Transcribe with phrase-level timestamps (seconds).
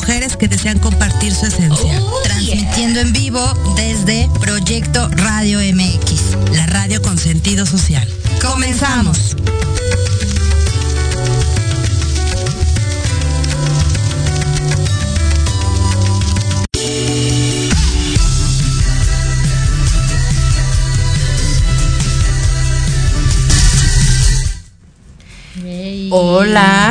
[0.00, 2.00] mujeres que desean compartir su esencia.
[2.24, 3.40] Transmitiendo en vivo
[3.76, 6.52] desde Proyecto Radio MX.
[6.52, 8.08] La radio con sentido social.
[8.40, 9.29] Comenzamos.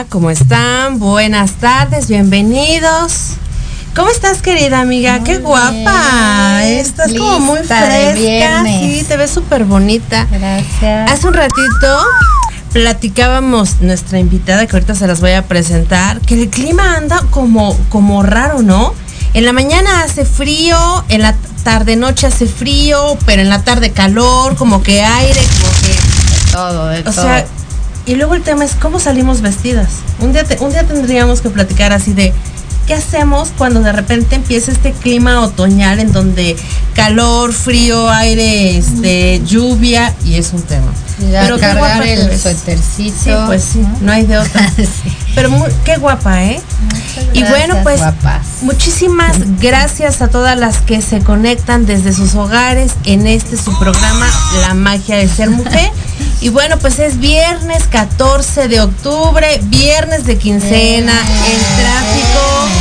[0.09, 0.99] ¿Cómo están?
[0.99, 3.33] Buenas tardes, bienvenidos.
[3.95, 5.23] ¿Cómo estás, querida amiga?
[5.23, 6.63] Qué guapa.
[6.63, 8.63] Estás como muy de fresca.
[8.63, 10.27] Sí, te ves súper bonita.
[10.31, 11.11] Gracias.
[11.11, 12.05] Hace un ratito
[12.73, 17.77] platicábamos nuestra invitada, que ahorita se las voy a presentar, que el clima anda como,
[17.89, 18.93] como raro, ¿no?
[19.33, 23.91] En la mañana hace frío, en la tarde noche hace frío, pero en la tarde
[23.91, 27.13] calor, como que aire, como que Todo, de o todo.
[27.13, 27.45] sea,
[28.05, 29.89] y luego el tema es cómo salimos vestidas.
[30.19, 32.33] Un día, un día tendríamos que platicar así de
[32.87, 36.55] qué hacemos cuando de repente empieza este clima otoñal en donde
[36.95, 40.91] calor, frío, aire, este, lluvia y es un tema.
[41.31, 43.17] Ya Pero qué cargar guapa el suétercito.
[43.23, 44.69] Sí, pues sí, no hay de otra.
[44.75, 45.17] Sí.
[45.35, 46.61] Pero muy- qué guapa, ¿eh?
[47.33, 48.45] Y bueno, pues guapas.
[48.61, 54.27] muchísimas gracias a todas las que se conectan desde sus hogares en este su programa
[54.61, 55.91] La magia de ser mujer.
[56.41, 62.78] Y bueno, pues es viernes 14 de octubre, viernes de quincena, el tráfico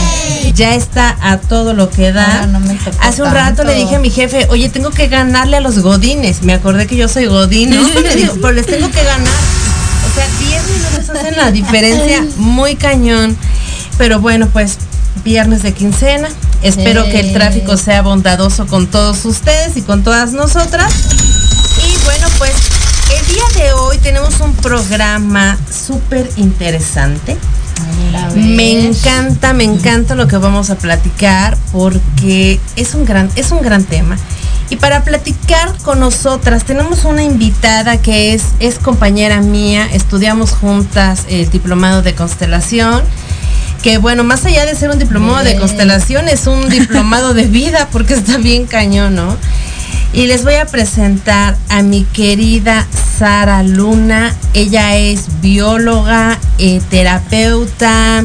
[0.59, 2.47] ya está a todo lo que da.
[2.49, 5.61] No me Hace un rato le dije a mi jefe, oye, tengo que ganarle a
[5.61, 6.43] los godines.
[6.43, 7.89] Me acordé que yo soy godín, ¿no?
[8.01, 9.29] Le digo, pero les tengo que ganar.
[9.29, 13.37] O sea, 10 minutos hacen la diferencia muy cañón.
[13.99, 14.79] Pero bueno, pues
[15.25, 16.29] viernes de quincena.
[16.63, 17.13] Espero Sí.
[17.13, 20.93] que el tráfico sea bondadoso con todos ustedes y con todas nosotras.
[21.87, 22.53] Y bueno, pues
[23.17, 27.37] el día de hoy tenemos un programa súper interesante.
[28.35, 33.63] Me encanta, me encanta lo que vamos a platicar porque es un gran, es un
[33.63, 34.17] gran tema.
[34.71, 41.25] Y para platicar con nosotras tenemos una invitada que es, es compañera mía, estudiamos juntas
[41.31, 43.03] el diplomado de constelación,
[43.83, 47.89] que bueno, más allá de ser un diplomado de constelación, es un diplomado de vida
[47.91, 49.37] porque está bien cañón, ¿no?
[50.13, 52.87] Y les voy a presentar a mi querida
[53.19, 54.35] Sara Luna.
[54.55, 58.25] Ella es bióloga, eh, terapeuta,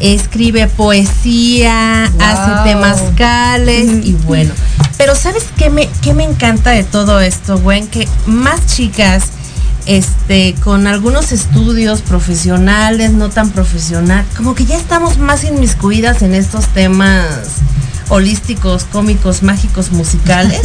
[0.00, 2.22] escribe poesía, Wow.
[2.22, 4.52] hace temazcales y bueno.
[4.98, 7.86] Pero ¿sabes qué me, qué me encanta de todo esto, Gwen?
[7.86, 9.24] Que más chicas
[9.86, 16.34] este, con algunos estudios profesionales, no tan profesional, como que ya estamos más inmiscuidas en
[16.34, 17.26] estos temas
[18.12, 20.60] holísticos, cómicos, mágicos, musicales,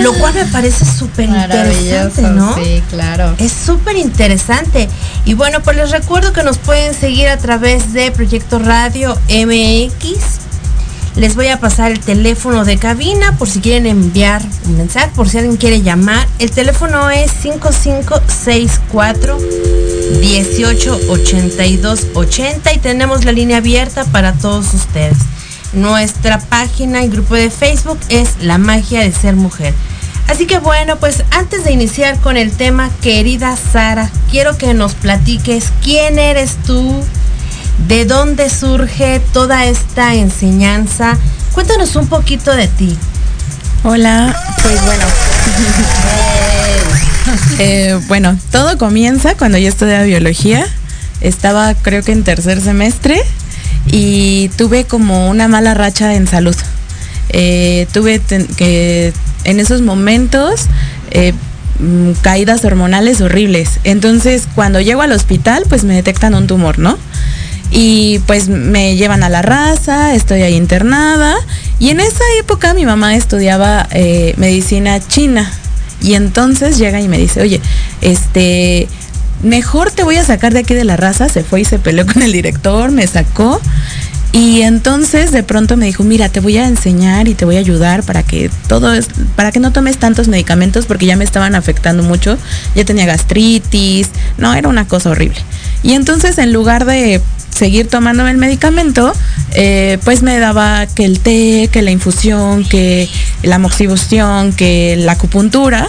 [0.00, 2.54] lo cual me parece súper interesante, Maravilloso, ¿no?
[2.54, 3.34] sí, claro.
[3.38, 4.88] Es súper interesante.
[5.24, 10.38] Y bueno, pues les recuerdo que nos pueden seguir a través de Proyecto Radio MX.
[11.16, 15.28] Les voy a pasar el teléfono de cabina por si quieren enviar un mensaje, por
[15.28, 16.28] si alguien quiere llamar.
[16.38, 19.38] El teléfono es 5564
[20.20, 25.18] 188280 y tenemos la línea abierta para todos ustedes.
[25.72, 29.72] Nuestra página y grupo de Facebook es La magia de ser mujer.
[30.26, 34.94] Así que bueno, pues antes de iniciar con el tema, querida Sara, quiero que nos
[34.94, 37.02] platiques quién eres tú,
[37.88, 41.18] de dónde surge toda esta enseñanza.
[41.52, 42.96] Cuéntanos un poquito de ti.
[43.84, 45.04] Hola, pues bueno.
[47.58, 50.66] Eh, bueno, todo comienza cuando yo estudiaba biología.
[51.20, 53.22] Estaba creo que en tercer semestre
[53.86, 56.56] y tuve como una mala racha en salud.
[57.30, 58.20] Eh, tuve
[58.56, 59.12] que
[59.44, 60.66] en esos momentos
[61.10, 61.32] eh,
[61.78, 63.80] mm, caídas hormonales horribles.
[63.84, 66.98] Entonces cuando llego al hospital pues me detectan un tumor, ¿no?
[67.72, 71.36] Y pues me llevan a la raza, estoy ahí internada.
[71.78, 75.50] Y en esa época mi mamá estudiaba eh, medicina china.
[76.02, 77.60] Y entonces llega y me dice, oye,
[78.00, 78.88] este,
[79.42, 81.28] mejor te voy a sacar de aquí de la raza.
[81.28, 83.60] Se fue y se peleó con el director, me sacó.
[84.32, 87.58] Y entonces de pronto me dijo, mira, te voy a enseñar y te voy a
[87.58, 91.56] ayudar para que todo es, para que no tomes tantos medicamentos porque ya me estaban
[91.56, 92.38] afectando mucho.
[92.76, 94.08] Ya tenía gastritis,
[94.38, 95.38] no, era una cosa horrible.
[95.82, 97.20] Y entonces en lugar de
[97.50, 99.12] seguir tomándome el medicamento,
[99.52, 103.08] eh, pues me daba que el té, que la infusión, que
[103.42, 105.88] la moxibustión, que la acupuntura.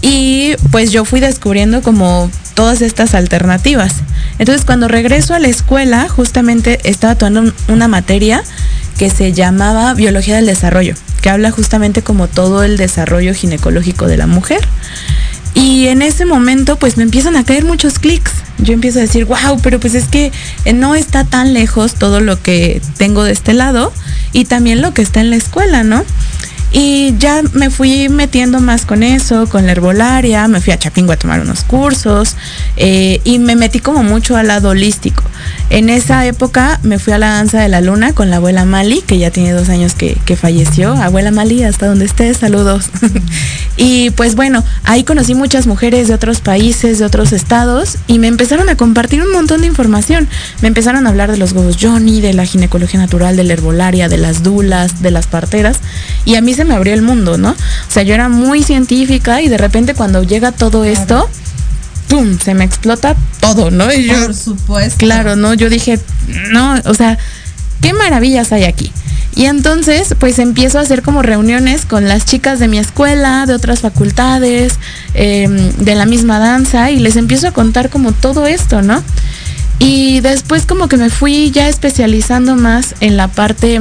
[0.00, 3.96] Y pues yo fui descubriendo como todas estas alternativas.
[4.38, 8.42] Entonces cuando regreso a la escuela, justamente estaba tomando una materia
[8.98, 14.16] que se llamaba Biología del Desarrollo, que habla justamente como todo el desarrollo ginecológico de
[14.16, 14.66] la mujer.
[15.54, 18.32] Y en ese momento pues me empiezan a caer muchos clics.
[18.58, 20.32] Yo empiezo a decir, wow, pero pues es que
[20.64, 23.92] eh, no está tan lejos todo lo que tengo de este lado
[24.32, 26.04] y también lo que está en la escuela, ¿no?
[26.76, 31.12] Y ya me fui metiendo más con eso, con la herbolaria, me fui a Chapingo
[31.12, 32.34] a tomar unos cursos
[32.76, 35.22] eh, y me metí como mucho al lado holístico.
[35.70, 39.02] En esa época me fui a la danza de la luna con la abuela Mali,
[39.02, 40.94] que ya tiene dos años que, falleció.
[40.94, 42.86] Abuela Mali, hasta donde estés, saludos.
[43.76, 48.26] y pues bueno, ahí conocí muchas mujeres de otros países, de otros estados, y me
[48.26, 50.28] empezaron a compartir un montón de información.
[50.60, 54.08] Me empezaron a hablar de los huevos Johnny, de la ginecología natural, de la herbolaria,
[54.08, 55.78] de las dulas, de las parteras,
[56.24, 57.50] y a mí se me abrió el mundo, ¿no?
[57.50, 61.28] O sea, yo era muy científica y de repente cuando llega todo esto,
[62.08, 62.38] ¡pum!
[62.38, 63.92] Se me explota todo, ¿no?
[63.92, 64.98] Y yo, Por supuesto.
[64.98, 65.54] Claro, ¿no?
[65.54, 65.98] Yo dije,
[66.50, 67.18] no, o sea,
[67.80, 68.92] qué maravillas hay aquí.
[69.36, 73.54] Y entonces, pues empiezo a hacer como reuniones con las chicas de mi escuela, de
[73.54, 74.74] otras facultades,
[75.14, 79.02] em, de la misma danza, y les empiezo a contar como todo esto, ¿no?
[79.80, 83.80] Y después como que me fui ya especializando más en la parte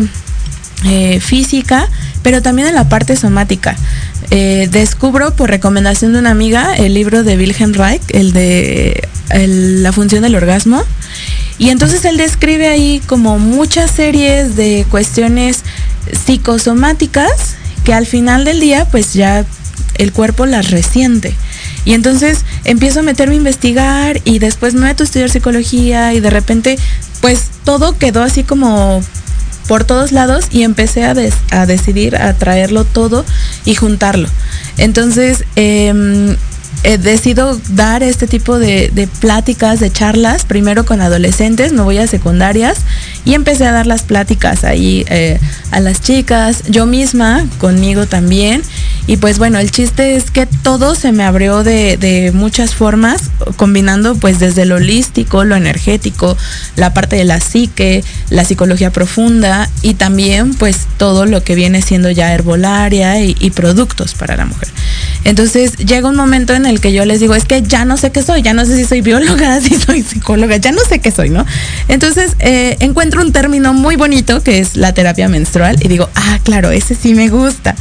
[0.86, 1.88] eh, física,
[2.24, 3.75] pero también en la parte somática.
[4.32, 9.92] Eh, descubro por recomendación de una amiga el libro de Wilhelm Reich, el de la
[9.92, 10.82] función del orgasmo.
[11.60, 15.63] Y entonces él describe ahí como muchas series de cuestiones
[16.25, 19.46] psicosomáticas que al final del día pues ya
[19.96, 21.36] el cuerpo las resiente.
[21.86, 26.20] Y entonces empiezo a meterme a investigar y después me meto a estudiar psicología y
[26.20, 26.80] de repente
[27.22, 29.01] pues todo quedó así como
[29.67, 31.15] por todos lados y empecé a,
[31.51, 33.25] a decidir a traerlo todo
[33.65, 34.27] y juntarlo.
[34.77, 36.36] Entonces, eh,
[36.84, 42.08] he decidido dar este tipo de, pláticas, de charlas, primero con adolescentes, me voy a
[42.08, 42.79] secundarias
[43.24, 45.39] y empecé a dar las pláticas ahí eh,
[45.72, 48.62] a las chicas, yo misma, conmigo también.
[49.05, 53.31] Y pues bueno, el chiste es que todo se me abrió de, de muchas formas,
[53.57, 56.38] combinando pues desde lo holístico, lo energético,
[56.77, 61.81] la parte de la psique, la psicología profunda y también pues todo lo que viene
[61.81, 64.67] siendo ya herbolaria y, productos para la mujer.
[65.25, 68.12] Entonces llega un momento en el que yo les digo, es que ya no sé
[68.12, 71.12] qué soy, ya no sé si soy bióloga, si soy psicóloga, ya no sé qué
[71.12, 71.45] soy, ¿no?
[71.88, 76.39] Entonces eh, encuentro un término muy bonito que es la terapia menstrual y digo, ah,
[76.43, 77.75] claro, ese sí me gusta.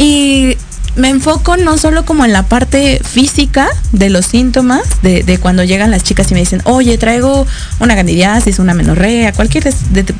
[0.00, 0.56] Y
[0.96, 5.90] me enfoco no solo como en la parte física de los síntomas, de, cuando llegan
[5.90, 7.46] las chicas y me dicen, oye, traigo
[7.80, 9.70] una candidiasis, una menorrea, cualquier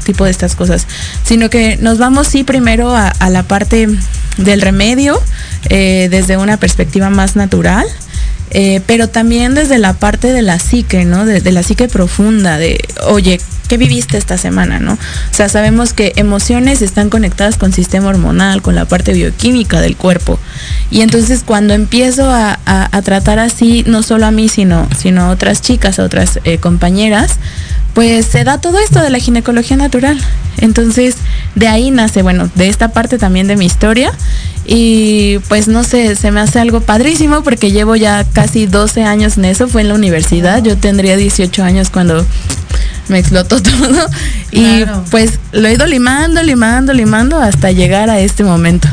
[0.05, 0.87] tipo de estas cosas,
[1.25, 3.89] sino que nos vamos sí primero a, la parte
[4.37, 5.19] del remedio
[5.71, 7.87] eh, desde una perspectiva más natural.
[8.51, 11.25] Eh, pero también desde la parte de la psique, ¿no?
[11.25, 13.39] de la psique profunda, de, oye,
[13.71, 14.95] ¿qué viviste esta semana, no?
[14.95, 14.99] O
[15.31, 20.41] sea, sabemos que emociones están conectadas con sistema hormonal, con la parte bioquímica del cuerpo.
[20.91, 22.59] Y entonces cuando empiezo a,
[23.05, 27.39] tratar así, no solo a mí, sino, sino a otras chicas, a otras eh, compañeras,
[27.95, 30.21] pues se da todo esto de la ginecología natural.
[30.59, 31.17] Entonces,
[31.55, 34.13] de ahí nace, bueno, de esta parte también de mi historia.
[34.67, 39.39] Y pues no sé, se me hace algo padrísimo porque llevo ya casi 12 años
[39.39, 42.25] en eso, fue en la universidad, yo tendría 18 años cuando
[43.09, 44.07] me explotó todo.
[44.53, 48.89] Y pues lo he ido limando, limando, limando hasta llegar a este momento.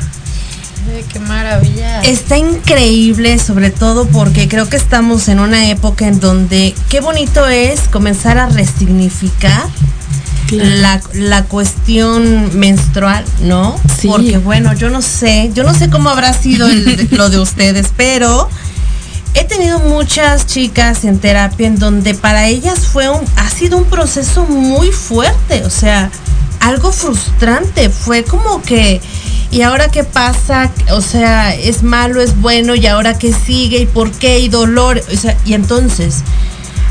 [1.12, 2.02] Qué maravilla.
[2.02, 7.48] Está increíble, sobre todo porque creo que estamos en una época en donde qué bonito
[7.48, 9.68] es comenzar a resignificar
[10.52, 13.78] la, la, cuestión menstrual, ¿no?
[14.00, 14.08] Sí.
[14.08, 16.68] Porque bueno, yo no sé, yo no sé cómo habrá sido
[17.12, 18.50] lo de ustedes, pero
[19.34, 23.86] he tenido muchas chicas en terapia en donde para ellas fue un, ha sido un
[23.86, 26.10] proceso muy fuerte, o sea,
[26.60, 29.02] algo frustrante, fue como que,
[29.52, 30.72] ¿y ahora qué pasa?
[30.92, 33.80] O sea, es malo, es bueno, ¿y ahora qué sigue?
[33.80, 34.40] ¿Y por qué?
[34.40, 35.02] ¿Y dolor?
[35.12, 36.24] O sea, y entonces,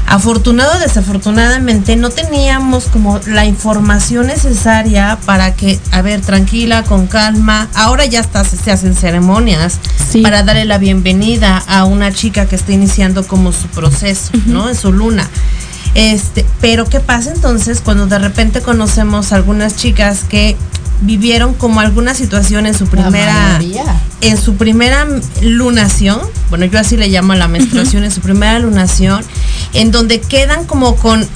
[0.06, 7.06] afortunado o desafortunadamente no teníamos como la información necesaria para que, a ver, tranquila, con
[7.06, 7.68] calma.
[7.74, 9.78] Ahora ya está, se hacen ceremonias
[10.22, 14.68] para darle la bienvenida a una chica que está iniciando como su proceso, ¿no?
[14.68, 15.28] En su luna.
[15.94, 20.54] Este, pero ¿qué pasa entonces cuando de repente conocemos algunas chicas que
[21.02, 23.60] vivieron como alguna situación en su primera
[24.22, 25.06] en su primera
[25.42, 29.22] lunación, bueno, yo así le llamo a la menstruación, en su primera lunación,
[29.74, 31.26] en donde quedan como con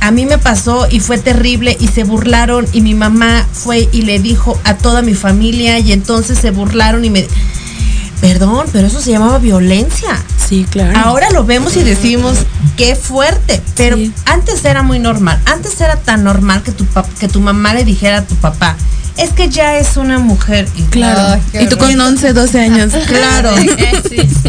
[0.00, 4.02] a mí me pasó y fue terrible y se burlaron y mi mamá fue y
[4.02, 7.26] le dijo a toda mi familia y entonces se burlaron y me
[8.20, 10.22] Perdón, pero eso se llamaba violencia.
[10.48, 10.98] Sí, claro.
[10.98, 12.38] Ahora lo vemos y decimos,
[12.76, 13.96] qué fuerte, pero
[14.26, 15.40] antes era muy normal.
[15.46, 16.86] Antes era tan normal que tu,
[17.18, 18.76] que tu mamá le dijera a tu papá,
[19.16, 20.68] es que ya es una mujer.
[20.76, 21.40] Y claro.
[21.52, 22.92] y tú con 11, 12 años.
[23.06, 23.54] Claro.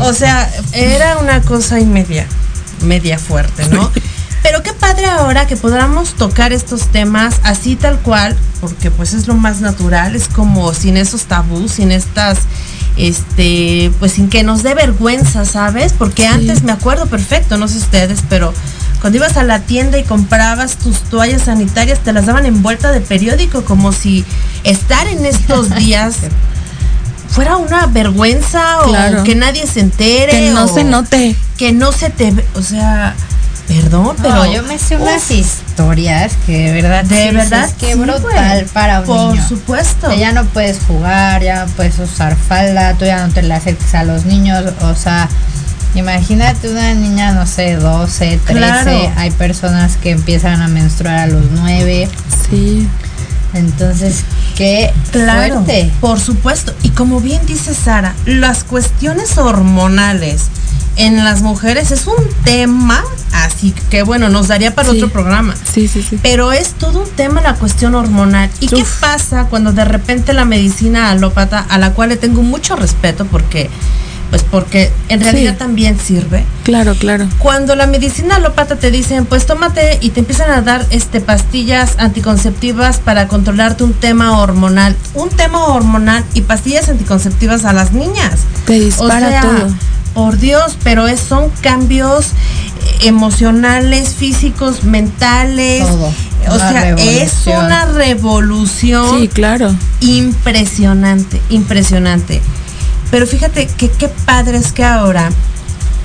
[0.02, 2.28] O sea, era una cosa y media,
[2.82, 3.92] media fuerte, ¿no?
[4.44, 9.28] Pero qué padre ahora que podamos tocar estos temas así tal cual, porque pues es
[9.28, 12.40] lo más natural, es como sin esos tabús, sin estas
[12.98, 15.94] este, pues sin que nos dé vergüenza, ¿sabes?
[15.94, 18.54] Porque antes me acuerdo perfecto, no sé ustedes, pero
[19.00, 23.02] cuando ibas a la tienda y comprabas tus toallas sanitarias, te las daban envuelta de
[23.02, 24.26] periódico, como si
[24.64, 26.16] estar en estos días
[27.32, 30.32] fuera una vergüenza o que nadie se entere.
[30.32, 31.36] Que no se note.
[31.58, 32.34] Que no se te...
[32.56, 33.16] O sea,
[33.72, 34.46] Perdón, pero.
[34.52, 37.06] yo me sé unas historias que de verdad.
[37.06, 37.66] De verdad.
[37.66, 40.14] Es que brutal para un Por supuesto.
[40.14, 43.96] ya no puedes jugar, ya no puedes usar falda, tú ya no te le acerques
[43.96, 44.64] a los niños.
[44.82, 45.30] O sea,
[45.96, 49.14] imagínate una niña, no sé, 12, 13.
[49.16, 52.10] Hay personas que empiezan a menstruar a los 9.
[52.50, 52.88] Sí.
[53.54, 54.24] Entonces,
[54.56, 55.92] qué claro, fuerte.
[56.00, 56.74] Por supuesto.
[56.84, 60.50] Y como bien dice Sara, las cuestiones hormonales
[60.96, 65.56] en las mujeres es un tema, así que bueno, nos daría para otro programa.
[65.72, 66.20] Sí, sí, sí.
[66.22, 68.50] Pero es todo un tema la cuestión hormonal.
[68.60, 72.76] ¿Y qué pasa cuando de repente la medicina alópata, a la cual le tengo mucho
[72.76, 73.70] respeto porque
[74.32, 76.46] pues porque en realidad también sirve.
[76.64, 77.28] Claro, claro.
[77.38, 81.96] Cuando la medicina alópata te dicen, pues tómate y te empiezan a dar este pastillas
[81.98, 88.40] anticonceptivas para controlarte un tema hormonal, un tema hormonal y pastillas anticonceptivas a las niñas.
[88.66, 89.68] Te dispara todo
[90.14, 92.28] por Dios, pero es, son cambios
[93.02, 95.84] emocionales, físicos, mentales.
[96.50, 99.20] O sea, es una revolución.
[99.20, 99.76] Sí, claro.
[100.00, 102.42] Impresionante, impresionante.
[103.10, 105.30] Pero fíjate que qué padre es que ahora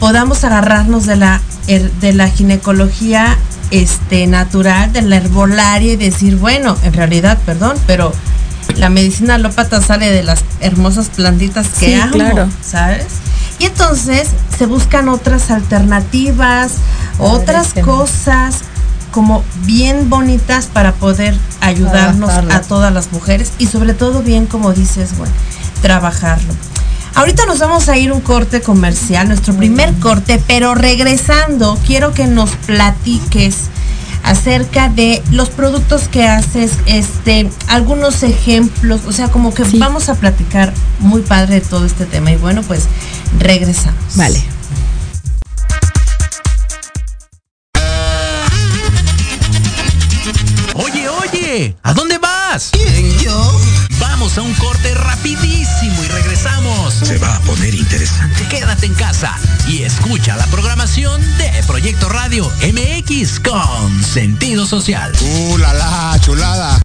[0.01, 3.37] podamos agarrarnos de la, de la ginecología
[3.71, 8.13] este, natural, de la herbolaria y decir, bueno, en realidad, perdón, pero
[8.77, 12.49] la medicina alópata sale de las hermosas plantitas que sí, claro.
[12.63, 13.07] ¿sabes?
[13.59, 16.73] Y entonces se buscan otras alternativas,
[17.19, 18.61] otras cosas
[19.11, 24.75] como bien bonitas para poder ayudarnos a todas las mujeres y sobre todo bien, como
[24.75, 25.33] dices, bueno,
[25.81, 26.53] trabajarlo.
[27.15, 32.27] Ahorita nos vamos a ir un corte comercial, nuestro primer corte, pero regresando, quiero que
[32.27, 33.71] nos platiques
[34.27, 40.17] acerca de los productos que haces, este, algunos ejemplos, o sea, como que vamos a
[40.17, 42.33] platicar muy padre de todo este tema.
[42.33, 42.85] Y bueno, pues
[43.39, 44.17] regresamos.
[44.17, 44.43] Vale.
[50.75, 52.71] Oye, oye, ¿a dónde vas?
[52.73, 53.61] ¿Quién, yo?
[54.01, 54.93] Vamos a un corte
[55.25, 55.46] y
[56.47, 56.95] regresamos.
[56.95, 58.47] Se va a poner interesante.
[58.49, 59.37] Quédate en casa
[59.69, 65.13] y escucha la programación de Proyecto Radio MX con sentido social.
[65.21, 66.81] ¡Uh, la, la chulada!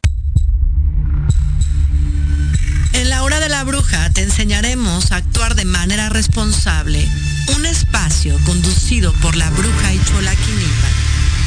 [2.94, 7.08] En la hora de la bruja te enseñaremos a actuar de manera responsable.
[7.56, 10.36] Un espacio conducido por la bruja y Chola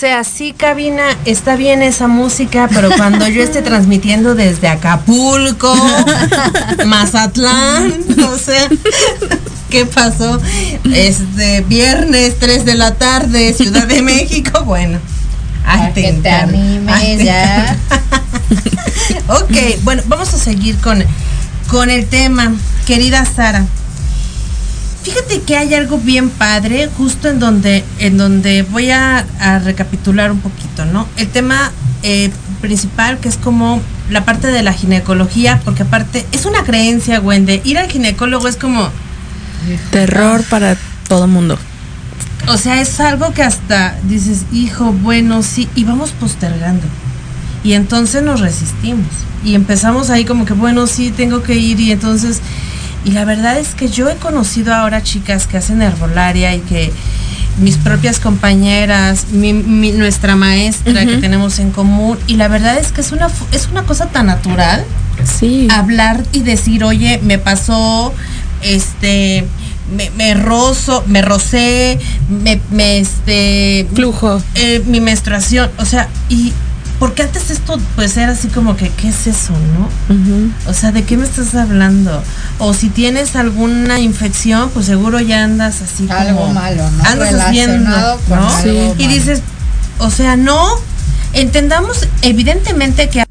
[0.00, 5.76] sea, sí, cabina, está bien esa música, pero cuando yo esté transmitiendo desde Acapulco,
[6.86, 7.92] Mazatlán,
[8.26, 8.66] o sea,
[9.68, 10.40] ¿qué pasó?
[10.90, 14.98] Este viernes 3 de la tarde, Ciudad de México, bueno.
[15.92, 17.76] Te animes ay, te ya.
[19.28, 21.04] ok, bueno, vamos a seguir con,
[21.68, 22.54] con el tema.
[22.86, 23.66] Querida Sara,
[25.02, 30.30] fíjate que hay algo bien padre justo en donde, en donde voy a, a recapitular
[30.30, 31.06] un poquito, ¿no?
[31.16, 36.46] El tema eh, principal que es como la parte de la ginecología, porque aparte es
[36.46, 38.90] una creencia, Wendy, ir al ginecólogo es como,
[39.90, 40.76] Terror para
[41.08, 41.58] todo mundo.
[42.48, 46.86] o sea, es algo que hasta dices, hijo, bueno, sí, y vamos postergando.
[47.62, 49.06] Y entonces nos resistimos.
[49.44, 51.78] Y empezamos ahí como que, bueno, sí, tengo que ir.
[51.78, 52.40] Y entonces,
[53.04, 56.92] y la verdad es que yo he conocido ahora chicas que hacen herbolaria y que
[57.58, 62.92] mis propias compañeras, mi- mi- nuestra maestra que tenemos en común, y la verdad es
[62.92, 64.84] que es una, es una cosa tan natural
[65.24, 65.68] Sí.
[65.70, 68.14] hablar y decir, oye, me pasó,
[68.62, 69.44] este,
[69.94, 71.98] me, me rozo, me rocé,
[72.30, 74.40] me, me, este, Flujo.
[74.54, 76.52] eh, mi menstruación, o sea, y
[77.00, 79.88] porque antes esto pues era así como que, ¿qué es eso, no?
[80.70, 82.22] O sea, ¿de qué me estás hablando?
[82.58, 87.04] O si tienes alguna infección, pues seguro ya andas así Algo como malo, ¿no?
[87.04, 88.94] Andas haciendo, Relacionado con ¿no?
[88.98, 89.40] Y dices,
[89.98, 90.68] o sea, no,
[91.32, 93.24] entendamos evidentemente que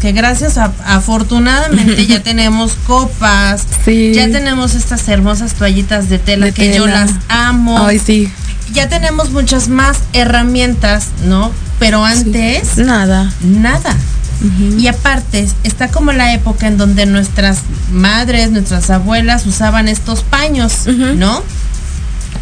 [0.00, 4.12] que gracias a afortunadamente ya tenemos copas, Sí.
[4.14, 7.78] ya tenemos estas hermosas toallitas de tela De que yo las amo.
[7.78, 8.30] Ay, sí.
[8.72, 11.52] Ya tenemos muchas más herramientas, ¿no?
[11.80, 13.32] Pero antes Nada.
[13.42, 13.96] nada.
[14.78, 17.58] Y aparte, está como la época en donde nuestras
[17.92, 20.86] madres, nuestras abuelas usaban estos paños.
[20.86, 21.42] ¿no?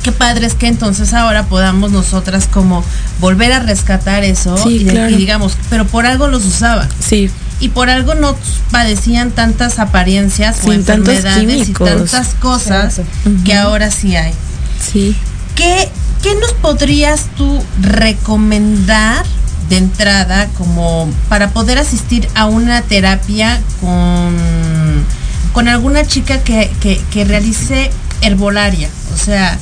[0.03, 2.85] Qué padre es que entonces ahora podamos nosotras como
[3.21, 5.11] volver a rescatar eso Sí, y, de- claro.
[5.11, 7.31] y digamos, pero por algo los usaban Sí.
[7.59, 8.37] y por algo no
[8.71, 11.89] padecían tantas apariencias o Sin tantos enfermedades químicos.
[11.89, 13.01] y tantas cosas
[13.45, 14.33] que ahora sí hay.
[14.93, 15.17] Sí.
[15.57, 15.89] ¿Qué,
[16.23, 19.25] qué nos podrías tú recomendar
[19.69, 24.35] de entrada como para poder asistir a una terapia con,
[25.53, 27.91] con alguna chica que, que, que realice
[28.23, 28.89] herbolaria?
[29.15, 29.59] O sea,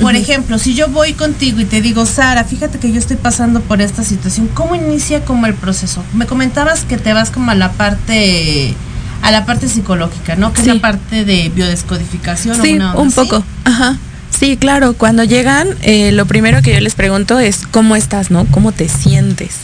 [0.00, 3.60] por ejemplo, si yo voy contigo y te digo, Sara, fíjate que yo estoy pasando
[3.62, 6.02] por esta situación, ¿cómo inicia como el proceso?
[6.12, 8.74] Me comentabas que te vas como a la parte
[9.22, 10.52] a la parte psicológica, ¿no?
[10.52, 12.60] Que es la parte de biodescodificación.
[12.60, 13.16] o Sí, una onda un así.
[13.16, 13.44] poco.
[13.64, 13.96] Ajá.
[14.38, 14.92] Sí, claro.
[14.92, 18.44] Cuando llegan, eh, lo primero que yo les pregunto es cómo estás, ¿no?
[18.50, 19.54] ¿Cómo te sientes?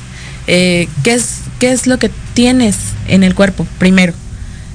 [0.47, 4.15] Eh, ¿qué, es, ¿Qué es lo que tienes en el cuerpo primero?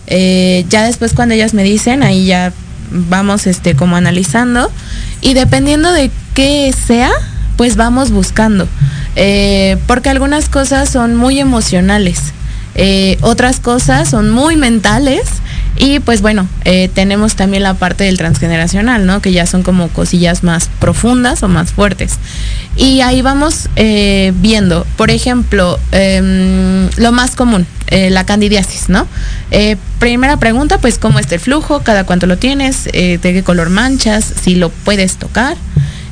[0.06, 2.54] Eh, ya después cuando ellas me dicen, ahí ya
[2.92, 4.72] vamos este como analizando
[5.20, 7.12] y dependiendo de qué sea,
[7.58, 8.68] pues vamos buscando.
[9.88, 12.20] Porque algunas cosas son muy emocionales,
[13.22, 15.24] otras cosas son muy mentales
[15.80, 19.22] y pues bueno, eh, tenemos también la parte del transgeneracional, ¿no?
[19.22, 22.14] Que ya son como cosillas más profundas o más fuertes.
[22.76, 29.08] Y ahí vamos eh, viendo, por ejemplo, em, lo más común, eh, la candidiasis, ¿no?
[30.00, 34.32] Primera pregunta, pues cómo está el flujo, cada cuánto lo tienes, de qué color manchas,
[34.44, 35.58] si lo puedes tocar,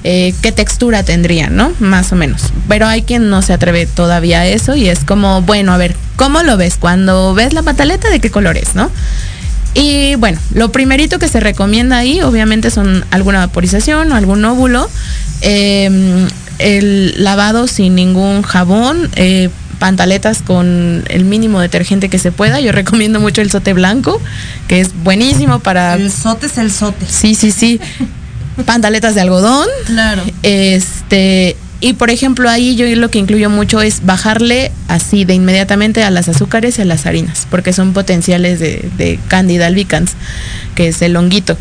[0.02, 1.72] qué textura tendría, ¿no?
[1.80, 2.52] Más o menos.
[2.68, 5.96] Pero hay quien no se atreve todavía a eso y es como, bueno, a ver,
[6.16, 6.78] ¿cómo lo ves?
[6.78, 8.90] Cuando ves la pataleta, ¿de qué color es, no?
[9.76, 14.90] Y bueno, lo primerito que se recomienda ahí, obviamente, son alguna vaporización o algún óvulo,
[15.42, 16.28] eh,
[16.60, 22.62] el lavado sin ningún jabón, eh, pantaletas con el mínimo detergente que se pueda.
[22.62, 24.22] Yo recomiendo mucho el sote blanco,
[24.70, 25.96] que es buenísimo para...
[25.96, 27.06] El sote es el sote.
[27.06, 27.82] Sí, sí, sí.
[28.66, 29.68] Pantaletas de algodón.
[29.86, 30.24] Claro.
[30.42, 36.02] Este, Y por ejemplo, ahí yo lo que incluyo mucho es bajarle así de inmediatamente
[36.02, 40.14] a las azúcares y a las harinas, porque son potenciales de, Candida albicans,
[40.74, 41.56] que es el honguito.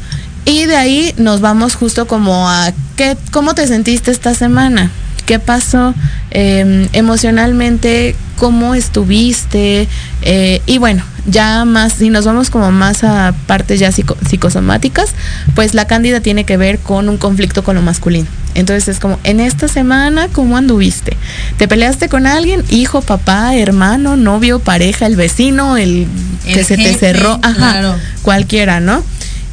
[0.46, 4.90] Y de ahí nos vamos justo como a ¿qué, cómo te sentiste esta semana,
[5.26, 5.94] qué pasó
[6.30, 9.88] eh, emocionalmente, cómo estuviste,
[10.22, 15.14] eh, y bueno, ya más, si nos vamos como más a partes ya psico, psicosomáticas,
[15.54, 18.26] pues la cándida tiene que ver con un conflicto con lo masculino.
[18.54, 21.16] Entonces es como, en esta semana, ¿cómo anduviste?
[21.56, 22.62] ¿Te peleaste con alguien?
[22.68, 26.06] Hijo, papá, hermano, novio, pareja, el vecino, el,
[26.46, 27.96] el que se te cerró, ajá, claro.
[28.22, 29.02] cualquiera, ¿no?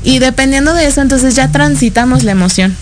[0.04, 2.76] Y dependiendo de eso, entonces ya transitamos la emoción.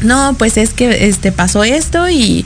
[0.00, 2.44] No, pues es que este pasó esto y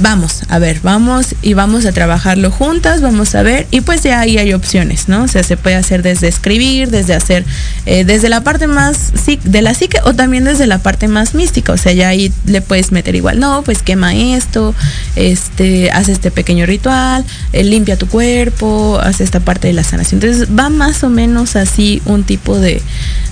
[0.00, 4.20] vamos, a ver, vamos y vamos a trabajarlo juntas, vamos a ver, y pues ya
[4.20, 5.24] ahí hay opciones, ¿no?
[5.24, 7.44] O sea, se puede hacer desde escribir, desde hacer,
[7.86, 9.12] eh, desde la parte más
[9.44, 12.60] de la psique o también desde la parte más mística, o sea, ya ahí le
[12.60, 14.74] puedes meter igual, no, pues quema esto,
[15.16, 20.20] este, haz este pequeño ritual, eh, limpia tu cuerpo, haz esta parte de la sanación.
[20.22, 22.82] Entonces va más o menos así un tipo de,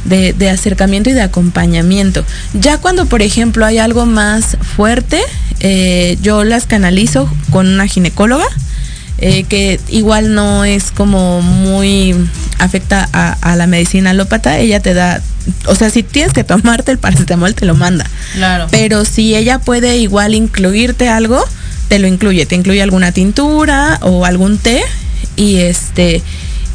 [0.04, 2.24] de, de acercamiento y de acompañamiento.
[2.54, 5.20] Ya cuando, por ejemplo, hay algo más fuerte,
[5.64, 8.46] eh, yo las canalizo con una ginecóloga.
[9.18, 12.12] Eh, que igual no es como muy
[12.58, 15.22] afecta a, a, la medicina alópata, ella te da,
[15.66, 18.04] o sea, si tienes que tomarte el paracetamol, te lo manda.
[18.34, 18.66] Claro.
[18.72, 21.44] Pero si ella puede igual incluirte algo,
[21.88, 24.82] te lo incluye, te incluye alguna tintura o algún té
[25.36, 26.22] y este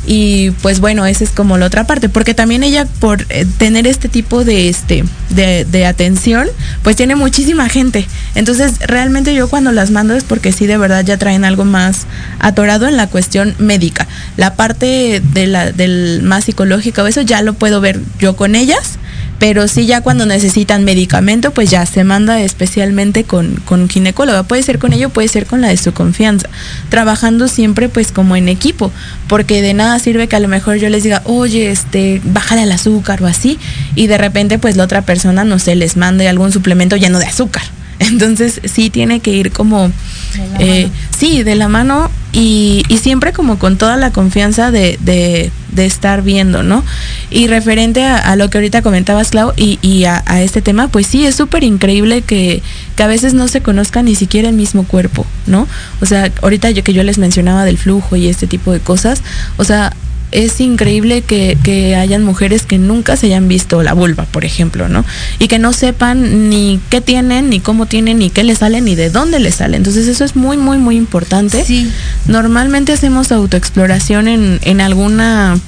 [0.08, 3.86] y pues bueno esa es como la otra parte porque también ella por eh, tener
[3.86, 6.48] este tipo de este de, de, atención
[6.82, 8.08] pues tiene muchísima gente.
[8.34, 12.08] Entonces realmente yo cuando las mando es porque sí de verdad ya traen algo más
[12.39, 14.08] atorado en la cuestión médica.
[14.38, 18.56] La parte de la del más psicológica o eso ya lo puedo ver yo con
[18.56, 18.98] ellas
[19.39, 24.43] pero sí ya cuando necesitan medicamento, pues ya se manda especialmente con, con ginecóloga.
[24.43, 26.50] Puede ser con ello, puede ser con la de su confianza.
[26.89, 28.91] Trabajando siempre pues como en equipo,
[29.28, 32.71] porque de nada sirve que a lo mejor yo les diga, oye, este, bájale el
[32.71, 33.60] azúcar o así,
[33.95, 37.26] y de repente pues la otra persona, no sé, les mande algún suplemento lleno de
[37.26, 37.63] azúcar.
[38.12, 43.34] Entonces sí tiene que ir como, de eh, sí, de la mano y, y, siempre
[43.34, 46.84] como con toda la confianza de, de, de estar viendo, ¿no?
[47.32, 50.90] Y referente a, a, lo que ahorita comentabas, Clau, y, y a, a, este tema,
[50.90, 52.62] pues sí, es súper increíble que,
[52.96, 55.68] que, a veces no se conozca ni siquiera el mismo cuerpo, ¿no?
[56.02, 59.24] O sea, ahorita yo que yo les mencionaba del flujo y este tipo de cosas,
[59.58, 59.94] o sea,
[60.32, 64.90] es increíble que, que, hayan mujeres que nunca se hayan visto la vulva, por ejemplo,
[64.90, 65.06] ¿no?
[65.40, 68.96] Y que no sepan ni qué tienen, ni cómo tienen, ni qué les sale, ni
[68.96, 69.78] de dónde les sale.
[69.78, 71.63] Entonces eso es muy, muy, muy importante.
[71.63, 71.90] Sí.
[72.26, 75.60] Normalmente hacemos autoexploración en, en alguna...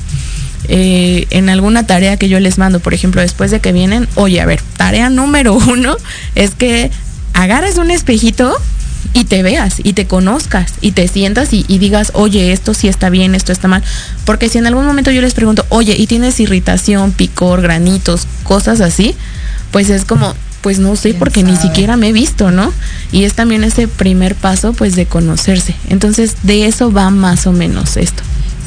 [0.72, 4.39] Eh, en alguna tarea que yo les mando, por ejemplo, después de que vienen, oye,
[4.39, 5.95] a ver, tarea número uno
[6.36, 6.91] es que
[7.34, 8.56] agarres un espejito
[9.13, 12.88] y te veas y te conozcas y te sientas y, y, digas, oye, esto sí
[12.88, 13.83] está bien, esto está mal.
[14.25, 18.81] Porque si en algún momento yo les pregunto, oye, ¿y tienes irritación, picor, granitos, cosas
[18.81, 19.15] así?
[19.71, 21.53] Pues es como, pues no sé, porque sabe?
[21.53, 22.73] ni siquiera me he visto, ¿no?
[23.12, 25.75] Y es también ese primer paso, pues, de conocerse.
[25.89, 28.23] Entonces, de eso va más o menos esto.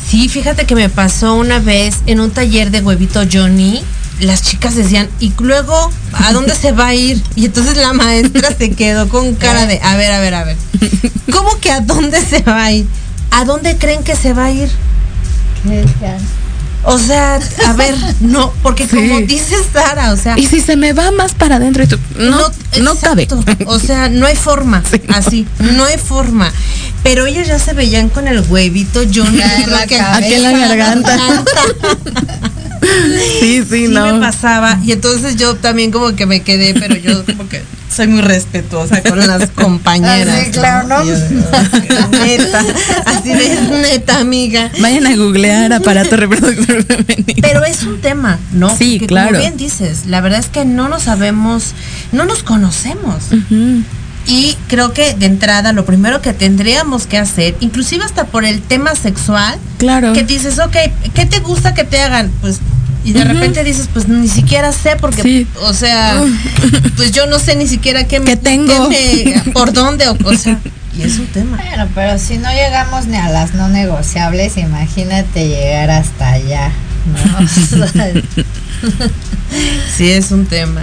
[0.09, 3.83] Sí, fíjate que me pasó una vez en un taller de huevito Johnny
[4.23, 7.23] las chicas decían, y luego, ¿a dónde se va a ir?
[7.35, 10.57] Y entonces la maestra se quedó con cara de, a ver, a ver, a ver,
[11.33, 12.87] ¿cómo que a dónde se va a ir?
[13.31, 14.71] ¿A dónde creen que se va a ir?
[16.85, 18.97] O sea, a ver, no, porque sí.
[18.97, 20.37] como dice Sara, o sea.
[20.39, 21.99] Y si se me va más para adentro y tú.
[22.19, 22.49] No, no,
[22.83, 23.29] no cabe.
[23.67, 24.83] O sea, no hay forma.
[24.93, 25.73] Sí, así, no.
[25.73, 26.53] no hay forma.
[27.03, 29.31] Pero ellos ya se veían con el huevito, yo no
[29.65, 31.19] creo que aquí en la garganta.
[33.41, 34.15] sí, sí, sí, no.
[34.15, 34.79] me pasaba.
[34.85, 37.63] Y entonces yo también como que me quedé, pero yo como que
[37.95, 40.41] soy muy respetuosa con las compañeras.
[40.41, 41.05] Así, claro, ¿no?
[41.05, 41.15] Yo,
[42.25, 42.65] neta,
[43.07, 44.71] así de neta, amiga.
[44.81, 46.72] Vayan a googlear aparato reproductor.
[47.41, 48.75] Pero es un tema, ¿no?
[48.77, 49.29] Sí, Porque claro.
[49.31, 51.73] Como bien dices, la verdad es que no nos sabemos,
[52.13, 53.25] no nos conocemos.
[53.31, 53.85] Uh -huh.
[54.27, 58.63] Y creo que de entrada lo primero que tendríamos que hacer, inclusive hasta por el
[58.63, 60.13] tema sexual, claro.
[60.13, 60.77] que dices, ok,
[61.13, 62.31] ¿qué te gusta que te hagan?
[62.41, 62.61] Pues
[63.05, 63.33] y de uh -huh.
[63.33, 65.47] repente dices, pues ni siquiera sé porque, sí.
[65.61, 66.23] o sea,
[66.97, 70.35] pues yo no sé ni siquiera qué, ¿Qué tengo, qué me, por dónde, o, o,
[70.37, 70.61] sea,
[70.97, 71.57] y es un tema.
[71.57, 76.71] Bueno, pero si no llegamos ni a las no negociables, imagínate llegar hasta allá,
[77.07, 77.47] ¿no?
[79.97, 80.83] sí, es un tema.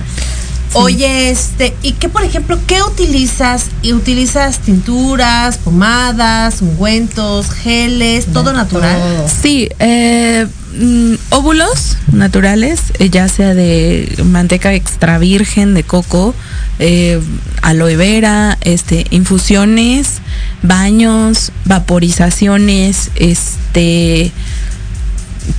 [0.70, 0.76] Sí.
[0.78, 3.66] Oye, este, ¿y qué, por ejemplo, qué utilizas?
[3.82, 9.00] ¿Y ¿Utilizas tinturas, pomadas, ungüentos, geles, todo natural?
[9.00, 9.28] Todo.
[9.42, 16.36] Sí, eh, mm, óvulos naturales, eh, ya sea de manteca extra virgen de coco,
[16.80, 17.20] eh,
[17.62, 20.22] aloe vera, este, infusiones,
[20.64, 24.32] baños, vaporizaciones, este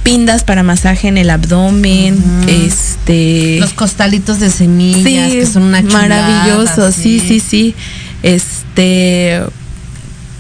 [0.02, 6.94] pindas para masaje en el abdomen, este los costalitos de semillas que son una maravillosos,
[6.94, 7.74] sí, sí, sí.
[8.22, 9.40] Este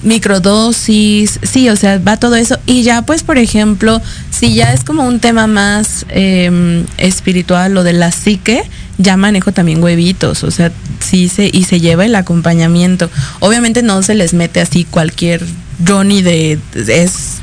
[0.02, 2.58] microdosis, sí, o sea, va todo eso.
[2.66, 7.82] Y ya, pues, por ejemplo, si ya es como un tema más em, espiritual, lo
[7.82, 8.62] de la psique,
[8.98, 13.10] ya manejo también huevitos, o sea, sí se, y se lleva el acompañamiento.
[13.40, 15.44] Obviamente no se les mete así cualquier
[15.86, 17.40] Johnny de, es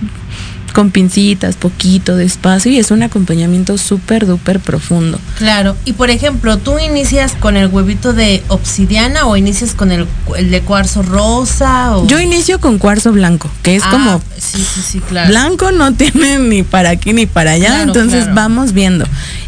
[0.77, 5.19] con pincitas, poquito, despacio, y es un acompañamiento súper, duper profundo.
[5.39, 10.05] Claro, y por ejemplo, ¿tú inicias con el huevito de obsidiana o inicias con el,
[10.37, 11.97] de cuarzo rosa?
[11.97, 12.05] O...
[12.05, 14.21] Yo inicio con cuarzo blanco, que es ah, como...
[14.37, 15.29] Sí, sí, sí, claro.
[15.29, 19.07] Blanco no tiene ni para aquí ni para allá, entonces vamos viendo.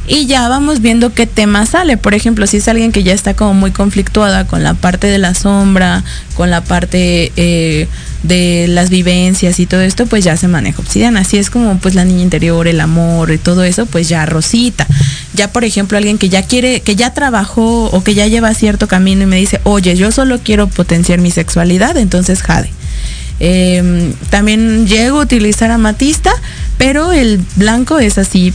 [0.09, 1.95] Y ya vamos viendo qué tema sale.
[1.95, 5.19] Por ejemplo, si es alguien que ya está como muy conflictuada con la parte de
[5.19, 6.03] la sombra,
[6.35, 7.31] con la parte...
[7.37, 7.87] Eh,
[8.23, 11.21] de las vivencias y todo esto, pues ya se maneja obsidiana.
[11.21, 14.87] Así es como pues la niña interior, el amor y todo eso, pues ya rosita.
[15.33, 18.87] Ya por ejemplo alguien que ya quiere, que ya trabajó o que ya lleva cierto
[18.87, 22.71] camino y me dice, oye, yo solo quiero potenciar mi sexualidad, entonces jade.
[23.39, 26.31] Em, también llego a utilizar amatista,
[26.77, 28.53] pero el blanco es así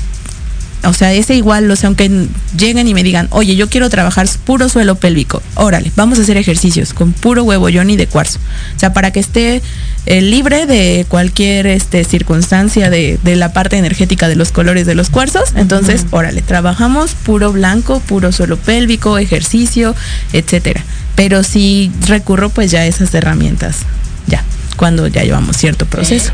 [0.87, 4.27] o sea, ese igual, o sea, aunque lleguen y me digan, oye, yo quiero trabajar
[4.45, 8.39] puro suelo pélvico, órale, vamos a hacer ejercicios con puro huevo y de cuarzo.
[8.77, 9.63] O sea, para que esté
[10.07, 15.11] eh, libre de cualquier este, circunstancia de, la parte energética de los colores de los
[15.11, 15.53] cuarzos.
[15.57, 19.95] Entonces, órale, trabajamos puro blanco, puro suelo pélvico, ejercicio,
[20.33, 20.83] etcétera.
[21.17, 23.81] Pero sí recurro pues ya a esas herramientas,
[24.27, 24.43] ya,
[24.77, 26.33] cuando ya llevamos cierto proceso.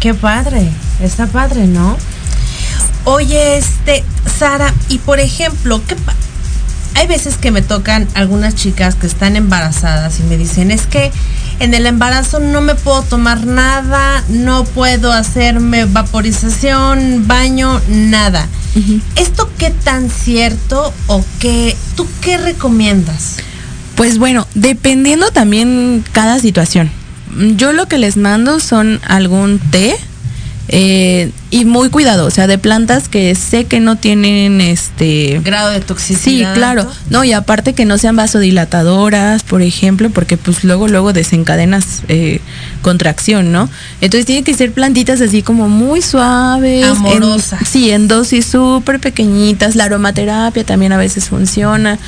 [0.00, 0.68] Qué padre,
[1.00, 1.96] está padre, ¿no?
[3.04, 4.04] Oye, este,
[4.38, 5.96] Sara, y por ejemplo, ¿qué
[6.94, 11.10] hay veces que me tocan algunas chicas que están embarazadas y me dicen, es que
[11.60, 18.46] en el embarazo no me puedo tomar nada, no puedo hacerme vaporización, baño, nada.
[19.16, 23.36] ¿Esto qué tan cierto o qué, tú qué recomiendas?
[23.96, 26.90] Pues bueno, dependiendo también cada situación.
[27.56, 29.96] Yo lo que les mando son algún té,
[30.68, 35.70] eh, y muy cuidado, o sea, de plantas que sé que no tienen este grado
[35.70, 36.54] de toxicidad.
[36.54, 36.86] Sí, claro.
[37.10, 37.22] ¿no?
[37.22, 42.40] y aparte que no sean vasodilatadoras, por ejemplo, porque pues luego luego desencadenas eh,
[42.82, 43.68] contracción, ¿no?
[44.00, 47.68] Entonces tienen que ser plantitas así como muy suaves, amorosas.
[47.68, 49.76] sí, en dosis súper pequeñitas.
[49.76, 51.98] La aromaterapia también a veces funciona.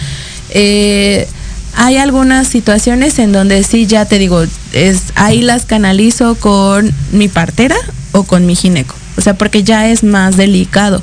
[0.50, 1.28] Eh,
[1.76, 7.28] hay algunas situaciones en donde sí, ya te digo, es, ahí las canalizo con mi
[7.28, 7.76] partera
[8.12, 8.94] o con mi gineco.
[9.18, 11.02] O sea, porque ya es más delicado.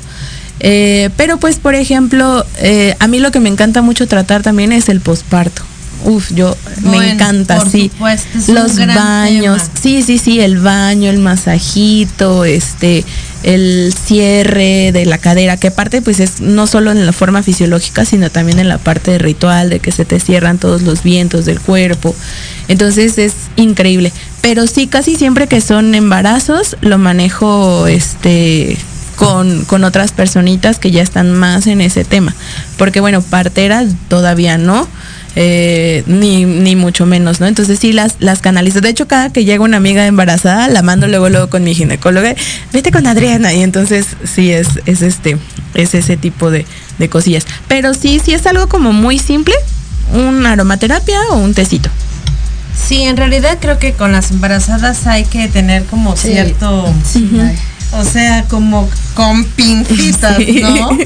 [0.60, 4.72] Eh, pero pues, por ejemplo, eh, a mí lo que me encanta mucho tratar también
[4.72, 5.62] es el posparto.
[6.04, 7.90] Uf, yo me encanta, sí.
[8.48, 13.04] Los baños, sí, sí, sí, el baño, el masajito, este,
[13.42, 18.04] el cierre de la cadera, que aparte pues es no solo en la forma fisiológica,
[18.04, 21.60] sino también en la parte ritual de que se te cierran todos los vientos del
[21.60, 22.14] cuerpo.
[22.68, 24.12] Entonces es increíble.
[24.40, 28.78] Pero sí, casi siempre que son embarazos, lo manejo este
[29.16, 32.34] con, con otras personitas que ya están más en ese tema.
[32.76, 34.88] Porque bueno, parteras todavía no
[35.36, 37.46] eh, ni, ni mucho menos, ¿no?
[37.46, 38.80] Entonces sí las, las canalizo.
[38.80, 42.34] De hecho, cada que llega una amiga embarazada, la mando luego luego con mi ginecóloga,
[42.72, 43.52] vete con Adriana.
[43.52, 45.36] Y entonces sí es, es este,
[45.74, 46.66] es ese tipo de,
[46.98, 47.46] de cosillas.
[47.68, 49.54] Pero sí, sí es algo como muy simple,
[50.12, 51.90] una aromaterapia o un tecito.
[52.76, 56.92] Sí, en realidad creo que con las embarazadas hay que tener como cierto...
[57.96, 60.98] O sea, como con pincitas, ¿no?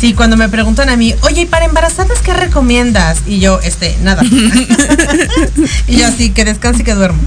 [0.00, 3.18] Sí, cuando me preguntan a mí, oye, ¿y para embarazadas qué recomiendas?
[3.26, 4.22] Y yo, este, nada.
[5.86, 7.20] y yo así, que descanse y que duermo.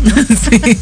[0.49, 0.79] Sí.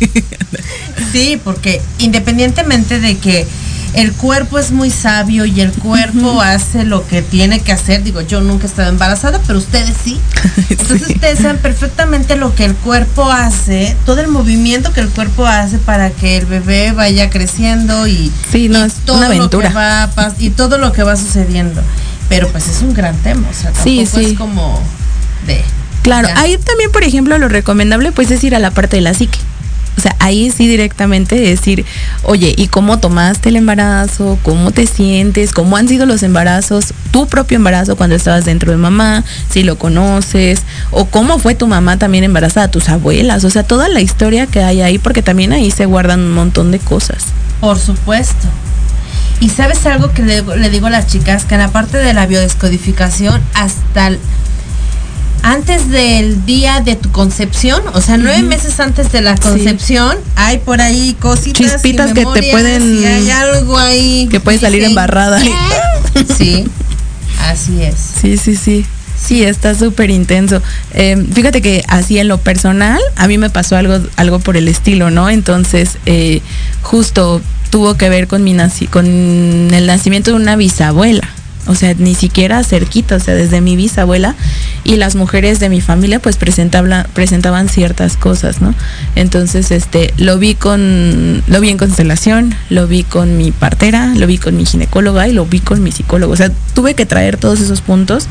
[1.11, 3.45] sí, porque independientemente de que
[3.93, 8.03] el cuerpo es muy sabio y el cuerpo hace lo que tiene que hacer.
[8.03, 10.19] Digo, yo nunca he estado embarazada, pero ustedes sí.
[10.69, 15.45] Entonces ustedes saben perfectamente lo que el cuerpo hace, todo el movimiento que el cuerpo
[15.45, 19.69] hace para que el bebé vaya creciendo y, sí, no, es todo una aventura.
[19.69, 21.81] Lo que va, y todo lo que va sucediendo.
[22.29, 24.81] Pero pues es un gran tema, o sea, tampoco es como
[25.45, 25.63] de...
[26.01, 29.13] Claro, ahí también, por ejemplo, lo recomendable pues es ir a la parte de la
[29.13, 29.37] psique.
[29.97, 31.85] O sea, ahí sí directamente decir,
[32.23, 34.39] oye, ¿y cómo tomaste el embarazo?
[34.41, 35.51] ¿Cómo te sientes?
[35.51, 36.93] ¿Cómo han sido los embarazos?
[37.11, 41.67] Tu propio embarazo cuando estabas dentro de mamá, si lo conoces, o cómo fue tu
[41.67, 45.53] mamá también embarazada, tus abuelas, o sea, toda la historia que hay ahí, porque también
[45.53, 47.25] ahí se guardan un montón de cosas.
[47.59, 48.47] Por supuesto.
[49.39, 52.27] Y sabes algo que le, digo a las chicas, que en la parte de la
[52.27, 54.11] biodescodificación, hasta
[55.43, 60.59] antes del día de tu concepción, o sea, nueve meses antes de la concepción, hay
[60.59, 61.59] por ahí cositas.
[61.61, 64.27] y Chispitas que te pueden- y hay algo ahí.
[64.29, 65.41] que puede salir embarrada.
[65.41, 65.53] "¿Qué?".
[66.37, 66.65] Sí,
[67.49, 67.95] así es.
[68.21, 68.85] Sí, sí, sí.
[69.23, 70.61] Sí, está súper intenso.
[70.95, 74.67] Eh, fíjate que así en lo personal, a mí me pasó algo, algo por el
[74.67, 75.29] estilo, ¿no?
[75.29, 76.41] Entonces, eh,
[76.81, 81.29] justo tuvo que ver con mi naci con el nacimiento de una bisabuela.
[81.67, 84.35] O sea, ni siquiera cerquita, o sea, desde mi bisabuela
[84.83, 88.73] y las mujeres de mi familia pues presentaban, presentaban ciertas cosas, ¿no?
[89.15, 94.25] Entonces, este, lo vi con, lo vi en constelación, lo vi con mi partera, lo
[94.25, 96.33] vi con mi ginecóloga y lo vi con mi psicólogo.
[96.33, 98.27] O sea, tuve que traer todos esos puntos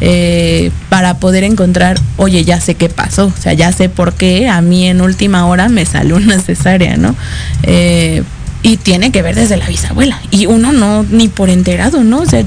[0.00, 4.48] eh, para poder encontrar, oye, ya sé qué pasó, o sea, ya sé por qué
[4.48, 7.14] a mí en última hora me salió una cesárea, ¿no?
[7.62, 8.24] Eh,
[8.62, 10.20] y tiene que ver desde la bisabuela.
[10.30, 12.20] Y uno no, ni por enterado, ¿no?
[12.20, 12.44] O sea,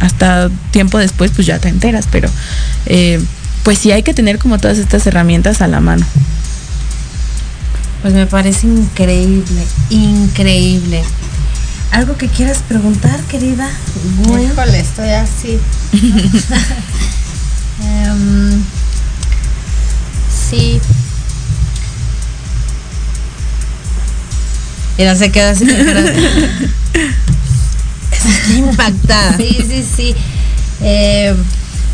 [0.00, 2.28] hasta tiempo después, pues ya te enteras, pero
[2.86, 3.20] eh,
[3.62, 6.06] pues sí hay que tener como todas estas herramientas a la mano.
[8.02, 11.02] Pues me parece increíble, increíble.
[11.92, 13.70] ¿Algo que quieras preguntar, querida?
[14.18, 14.42] Gwen?
[14.42, 15.58] Híjole, estoy así.
[17.82, 18.62] Em,
[20.48, 20.80] sí,
[24.98, 25.64] Mira, se queda así.
[28.12, 29.36] Estoy impactada.
[29.36, 30.14] sí, sí, sí.
[30.80, 31.34] Eh,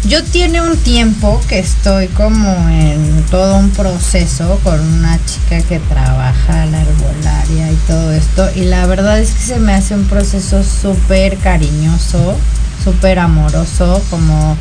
[0.08, 5.78] yo tiene un tiempo que estoy como en todo un proceso con una chica que
[5.78, 8.48] trabaja la herbolaria y todo esto.
[8.56, 12.36] Y la verdad es que se me hace un proceso súper cariñoso,
[12.82, 14.56] súper amoroso, como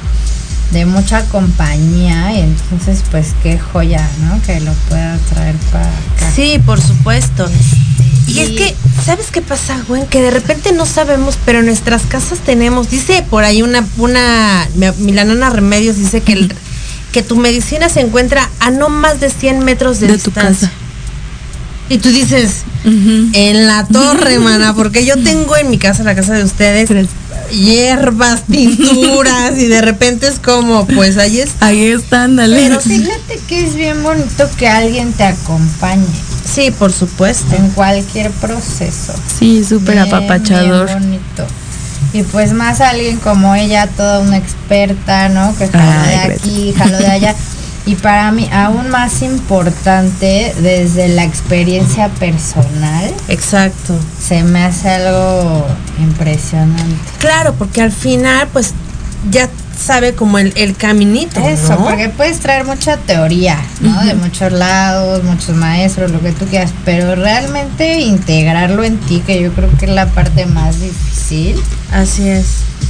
[0.72, 2.34] de mucha compañía.
[2.34, 4.40] Y entonces, pues qué joya, ¿no?
[4.44, 6.32] Que lo pueda traer para acá.
[6.36, 7.50] Sí, por supuesto.
[8.34, 10.06] Y es que, ¿sabes qué pasa, Gwen?
[10.08, 14.68] Que de repente no sabemos, pero en nuestras casas tenemos, dice por ahí una, una,
[15.00, 16.54] Milanona Remedios dice que, el-
[17.12, 20.70] que tu medicina se encuentra a no más de 100 metros de, De tu distancia.
[20.70, 20.72] casa.
[21.90, 26.34] Y tú dices, en la torre, mana, porque yo tengo en mi casa, la casa
[26.36, 26.90] de ustedes,
[27.52, 31.66] hierbas, pinturas, y de repente es como, pues ahí está.
[31.68, 32.56] Ahí está, ándale.
[32.70, 36.06] Pero fíjate que es bien bonito que alguien te acompañe
[36.54, 37.56] Sí, por supuesto.
[37.56, 39.14] en cualquier proceso.
[39.40, 40.88] Sí, súper apapachador.
[40.88, 41.46] bien bonito.
[42.14, 45.56] Y pues más alguien como ella, toda una experta, ¿no?
[45.58, 47.36] Que jaló Ay, de aquí, jaló de allá.
[47.84, 53.98] Y para mí, aún más importante, desde la experiencia personal, Exacto.
[54.24, 55.66] se me hace algo
[56.00, 56.96] impresionante.
[57.18, 58.74] Claro, porque al final, pues,
[59.32, 59.50] ya
[59.82, 61.40] sabe como el, el caminito.
[61.46, 61.86] Eso, ¿no?
[61.86, 64.04] porque puedes traer mucha teoría, ¿no?
[64.04, 69.42] De muchos lados, muchos maestros, lo que tú quieras, pero realmente integrarlo en ti, que
[69.42, 71.62] yo creo que es la parte más difícil,
[71.92, 72.46] Así es.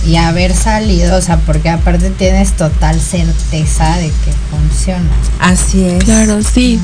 [0.06, 5.10] y haber salido, o sea, porque aparte tienes total certeza de que funciona.
[5.40, 6.04] Así es.
[6.04, 6.80] Claro, sí.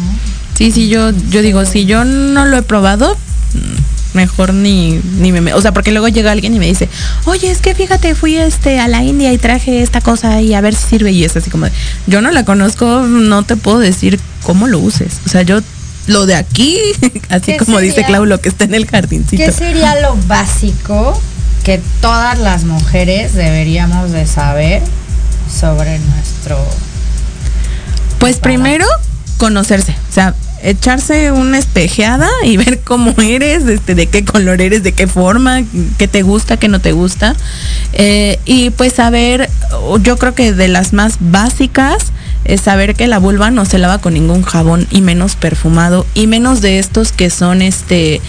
[0.56, 3.16] Sí, sí, yo, yo digo, si yo no lo he probado,
[4.14, 6.90] mejor ni, ni me, o sea, porque luego llega alguien y me dice,
[7.26, 10.62] oye, es que fíjate, fui este a la India y traje esta cosa y a
[10.62, 11.72] ver si sirve y es así como, de,
[12.08, 15.62] yo no la conozco, no te puedo decir cómo lo uses, o sea, yo
[16.08, 16.80] lo de aquí,
[17.30, 18.04] así ¿Qué como dice?
[18.06, 19.44] Clau, lo que está en el jardincito.
[19.44, 21.22] ¿Qué sería lo básico
[21.64, 24.82] que todas las mujeres deberíamos de saber
[25.54, 26.58] sobre nuestro...
[28.20, 28.86] Pues Para- primero,
[29.38, 34.84] conocerse, o sea, echarse una espejeada y ver cómo eres, este, de qué color eres,
[34.84, 35.64] de qué forma,
[35.98, 37.36] qué te gusta, qué no te gusta.
[37.94, 39.50] Eh, y pues saber,
[40.02, 42.12] yo creo que de las más básicas,
[42.48, 46.28] es saber que la vulva no se lava con ningún jabón y menos perfumado y
[46.28, 48.22] menos de estos que son este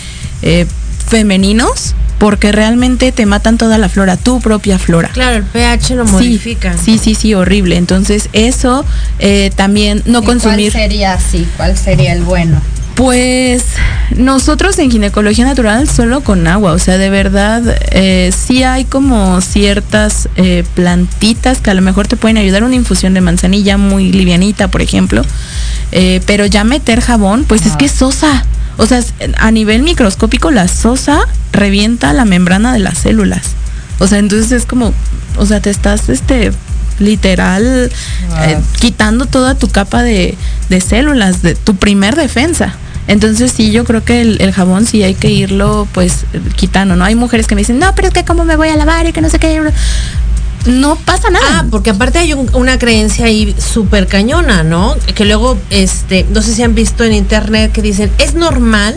[0.42, 0.66] eh,
[1.08, 5.08] femeninos porque realmente te matan toda la flora, tu propia flora.
[5.12, 6.76] Claro, el pH lo modifican.
[6.78, 7.76] Sí, sí, sí, horrible.
[7.76, 8.84] Entonces, eso
[9.20, 10.72] eh, también no ¿Y consumir.
[10.72, 11.46] ¿Cuál sería así?
[11.56, 12.60] ¿Cuál sería el bueno?
[12.94, 13.62] Pues
[14.16, 17.62] nosotros en ginecología natural solo con agua, o sea, de verdad
[17.92, 22.74] eh, sí hay como ciertas eh, plantitas que a lo mejor te pueden ayudar, una
[22.74, 25.22] infusión de manzanilla muy livianita, por ejemplo,
[25.92, 27.78] eh, pero ya meter jabón, pues es Ah.
[27.78, 28.44] que es sosa.
[28.78, 29.00] O sea,
[29.38, 31.20] a nivel microscópico la sosa
[31.52, 33.42] revienta la membrana de las células.
[33.98, 34.94] O sea, entonces es como,
[35.36, 36.52] o sea, te estás este
[37.00, 37.90] literal
[38.28, 38.38] Wow.
[38.44, 40.36] eh, quitando toda tu capa de,
[40.68, 42.74] de células, de tu primer defensa.
[43.06, 46.24] Entonces sí, yo creo que el, el jabón sí hay que irlo pues
[46.56, 47.04] quitando, ¿no?
[47.04, 49.12] Hay mujeres que me dicen, no, pero es que cómo me voy a lavar y
[49.12, 49.60] que no sé qué.
[50.68, 51.46] No pasa nada.
[51.60, 54.94] Ah, porque aparte hay un- una creencia ahí súper cañona, ¿no?
[55.14, 58.94] Que luego, este, no sé si han visto en internet que dicen, es normal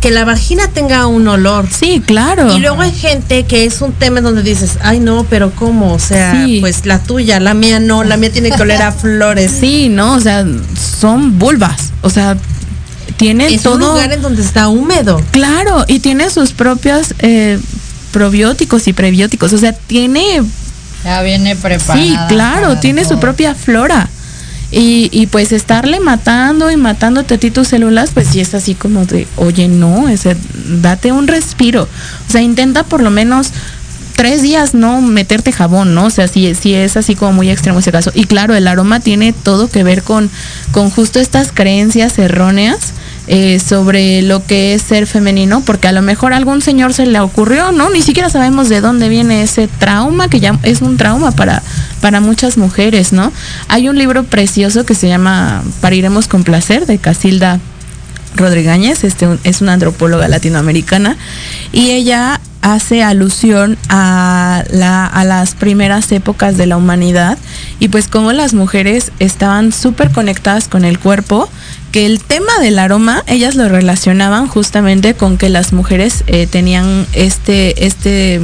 [0.00, 1.68] que la vagina tenga un olor.
[1.70, 2.56] Sí, claro.
[2.56, 5.92] Y luego hay gente que es un tema donde dices, ay no, pero ¿cómo?
[5.94, 9.52] O sea, pues la tuya, la mía no, la mía tiene que oler a flores.
[9.60, 10.44] Sí, no, o sea,
[11.00, 11.92] son vulvas.
[12.02, 12.36] O sea,
[13.16, 13.74] tiene es todo.
[13.74, 15.22] un lugar en donde está húmedo.
[15.30, 17.60] Claro, y tiene sus propios eh,
[18.10, 19.52] probióticos y prebióticos.
[19.52, 20.42] O sea, tiene.
[21.04, 22.04] Ya viene preparada.
[22.04, 24.08] Sí, claro, tiene su propia flora.
[24.70, 28.74] Y, y, pues estarle matando y matándote a ti tus células, pues sí es así
[28.74, 30.34] como de, oye, no, ese,
[30.80, 31.82] date un respiro.
[31.82, 33.52] O sea, intenta por lo menos
[34.16, 36.06] tres días no meterte jabón, ¿no?
[36.06, 38.12] O sea, si, si es así como muy extremo ese caso.
[38.14, 40.30] Y claro, el aroma tiene todo que ver con,
[40.70, 42.92] con justo estas creencias erróneas
[43.28, 47.06] eh, sobre lo que es ser femenino, porque a lo mejor a algún señor se
[47.06, 47.88] le ocurrió, ¿no?
[47.88, 51.62] Ni siquiera sabemos de dónde viene ese trauma, que ya es un trauma para,
[52.00, 53.32] para muchas mujeres, ¿no?
[53.68, 57.60] Hay un libro precioso que se llama Pariremos con placer, de Casilda
[58.34, 61.16] Rodríguez, este, es una antropóloga latinoamericana,
[61.72, 67.36] y ella hace alusión a, la, a las primeras épocas de la humanidad
[67.80, 71.48] y pues como las mujeres estaban súper conectadas con el cuerpo,
[71.90, 77.06] que el tema del aroma ellas lo relacionaban justamente con que las mujeres eh, tenían
[77.12, 78.40] este, este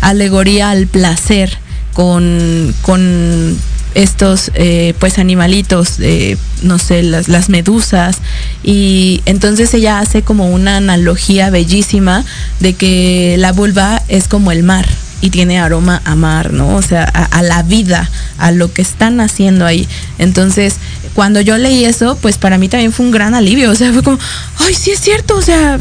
[0.00, 1.56] alegoría al placer
[1.94, 3.56] con, con
[3.94, 8.18] estos eh, pues animalitos, eh, no sé, las, las, medusas.
[8.62, 12.24] Y entonces ella hace como una analogía bellísima
[12.60, 14.86] de que la vulva es como el mar
[15.20, 16.76] y tiene aroma a mar, ¿no?
[16.76, 19.88] O sea, a, a la vida, a lo que están haciendo ahí.
[20.18, 20.76] Entonces,
[21.14, 23.70] cuando yo leí eso, pues para mí también fue un gran alivio.
[23.70, 24.18] O sea, fue como,
[24.58, 25.78] ay, sí es cierto, o sea,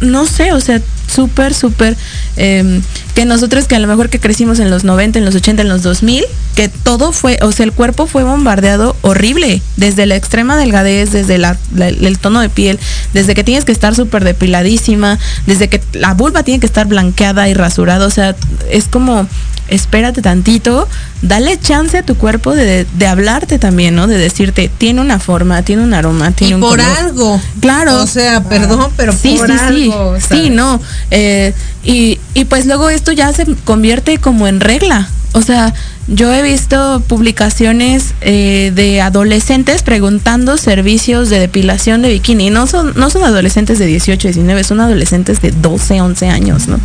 [0.00, 1.96] no sé, o sea, súper, súper,
[2.36, 2.80] eh,
[3.14, 5.68] que nosotros que a lo mejor que crecimos en los 90, en los 80, en
[5.68, 10.56] los 2000, que todo fue, o sea, el cuerpo fue bombardeado horrible, desde la extrema
[10.56, 12.78] delgadez, desde la, la, el tono de piel,
[13.14, 17.48] desde que tienes que estar súper depiladísima, desde que la vulva tiene que estar blanqueada
[17.48, 18.36] y rasurada, o sea,
[18.70, 19.26] es como
[19.68, 20.88] espérate tantito,
[21.22, 24.06] dale chance a tu cuerpo de, de, hablarte también, ¿no?
[24.06, 26.98] De decirte, tiene una forma, tiene un aroma, tiene y un por color.
[26.98, 27.40] algo.
[27.60, 28.02] Claro.
[28.02, 30.16] O sea, perdón, pero sí, por sí, algo.
[30.20, 30.80] Sí, sí, no.
[31.10, 31.52] Eh,
[31.84, 35.08] y, y pues luego esto ya se convierte como en regla.
[35.32, 35.74] O sea,
[36.08, 42.48] yo he visto publicaciones eh, de adolescentes preguntando servicios de depilación de bikini.
[42.48, 46.80] No son, no son adolescentes de 18, 19, son adolescentes de 12, 11 años, ¿no?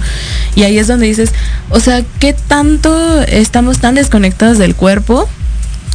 [0.56, 1.32] Y ahí es donde dices,
[1.70, 5.30] o sea, ¿qué tanto estamos tan desconectados del cuerpo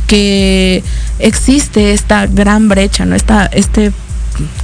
[0.07, 0.85] que
[1.19, 3.17] existe esta gran brecha, ¿no?
[3.17, 3.93] Esta, este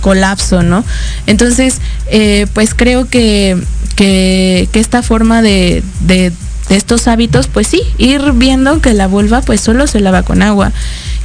[0.00, 0.84] colapso, ¿no?
[1.26, 3.56] Entonces, eh, pues creo que,
[3.96, 6.32] que, que esta forma de, de
[6.68, 10.42] de estos hábitos, pues sí, ir viendo que la vulva pues solo se lava con
[10.42, 10.72] agua,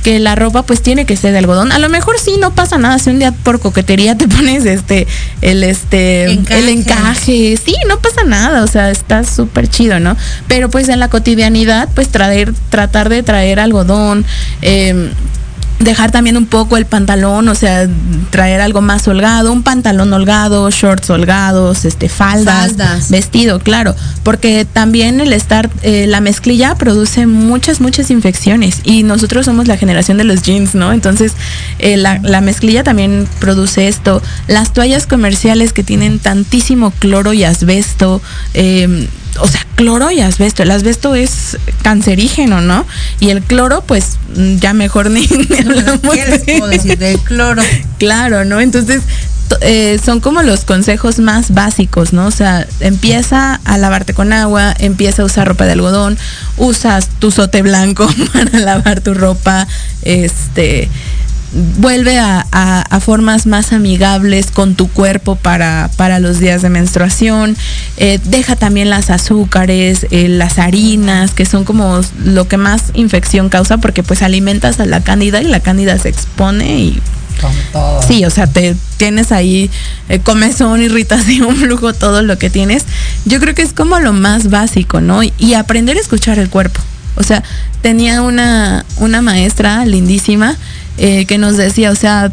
[0.04, 1.72] que la ropa pues tiene que ser de algodón.
[1.72, 5.08] A lo mejor sí no pasa nada si un día por coquetería te pones este
[5.42, 6.60] el este encaje.
[6.60, 10.16] el encaje, sí, no pasa nada, o sea, está súper chido, ¿no?
[10.48, 14.26] Pero pues en la cotidianidad pues traer tratar de traer algodón
[14.62, 15.12] eh,
[15.80, 17.88] dejar también un poco el pantalón, o sea,
[18.32, 23.10] traer algo más holgado, un pantalón holgado, shorts holgados, este, faldas, Faldas.
[23.10, 29.46] vestido, claro, porque también el estar, eh, la mezclilla produce muchas, muchas infecciones y nosotros
[29.46, 30.94] somos la generación de los jeans, ¿no?
[30.94, 31.34] Entonces,
[31.80, 34.22] eh, la, la mezclilla también produce esto.
[34.48, 38.22] Las toallas comerciales que tienen tantísimo cloro y asbesto,
[38.54, 39.08] eh,
[39.40, 40.64] o sea, cloro y asbesto.
[40.64, 42.86] El asbesto es cancerígeno, ¿no?
[43.20, 44.18] Y el cloro, pues,
[44.60, 47.62] ya mejor ni, ni hablamos ¿Qué les puedo decir del cloro?
[47.98, 48.62] Claro, ¿no?
[48.62, 49.02] Entonces,
[49.62, 52.28] eh, son como los consejos más básicos, ¿no?
[52.28, 56.18] O sea, empieza a lavarte con agua, empieza a usar ropa de algodón,
[56.58, 59.68] usas tu sote blanco para lavar tu ropa,
[60.04, 60.90] este
[61.52, 66.70] vuelve a, a, a, formas más amigables con tu cuerpo para, para los días de
[66.70, 67.56] menstruación.
[67.98, 73.50] Eh, deja también las azúcares, eh, las harinas, que son como lo que más infección
[73.50, 77.02] causa porque pues alimentas a la cándida y la cándida se expone y
[77.42, 78.02] con todo.
[78.02, 79.70] Sí, o sea, te tienes ahí
[80.10, 82.86] eh, comezón, irritación, flujo, todo lo que tienes.
[83.26, 85.24] Yo creo que es como lo más básico, ¿no?
[85.24, 86.82] Y, y aprender a escuchar el cuerpo.
[87.18, 87.44] O sea,
[87.82, 90.56] tenía una, una maestra lindísima
[90.98, 92.32] eh, que nos decía, o sea,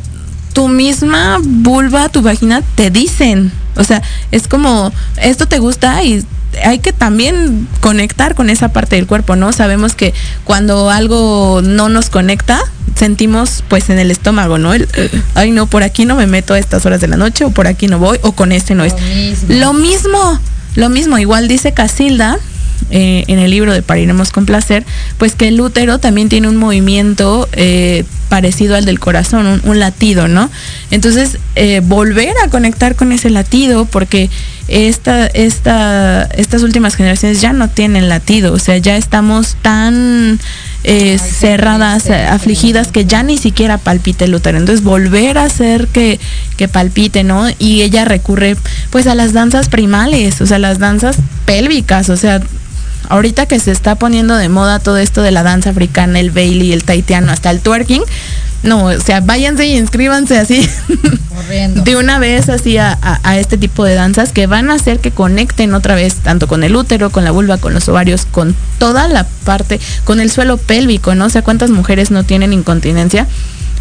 [0.52, 3.50] tu misma vulva, tu vagina te dicen.
[3.76, 6.24] O sea, es como, esto te gusta y
[6.64, 9.52] hay que también conectar con esa parte del cuerpo, ¿no?
[9.52, 10.14] Sabemos que
[10.44, 12.60] cuando algo no nos conecta,
[12.94, 14.72] sentimos pues en el estómago, ¿no?
[14.72, 14.88] El,
[15.34, 17.66] ay, no, por aquí no me meto a estas horas de la noche o por
[17.66, 18.94] aquí no voy o con este no Lo es.
[19.02, 19.54] mismo.
[19.56, 20.40] Lo mismo,
[20.76, 22.38] lo mismo, igual dice Casilda,
[22.96, 24.84] eh, en el libro de Pariremos con Placer,
[25.18, 30.28] pues que el útero también tiene un movimiento eh, parecido al del corazón, un, latido,
[30.28, 30.48] ¿no?
[30.92, 34.30] Entonces, eh, volver a conectar con ese latido, porque
[34.68, 40.38] esta, esta, estas últimas generaciones ya no tienen latido, o sea, ya estamos tan
[40.84, 44.58] eh, cerradas, afligidas, que ya ni siquiera palpite el útero.
[44.58, 46.20] Entonces, volver a hacer que,
[46.56, 47.48] que palpite, ¿no?
[47.58, 48.56] Y ella recurre
[48.90, 52.40] pues a las danzas primales, o sea, las danzas pélvicas, o sea,
[53.08, 56.72] ahorita que se está poniendo de moda todo esto de la danza africana, el bailey,
[56.72, 58.02] el taitiano, hasta el twerking,
[58.64, 60.66] no, o sea, váyanse y inscríbanse así
[61.74, 62.98] de una vez así a,
[63.36, 66.74] este tipo de danzas que van a hacer que conecten otra vez tanto con el
[66.74, 71.14] útero, con la vulva, con los ovarios, con toda la parte, con el suelo pélvico,
[71.14, 71.26] ¿no?
[71.26, 73.26] O sea, cuántas mujeres no tienen incontinencia.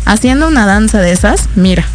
[0.05, 1.85] Haciendo una danza de esas, mira,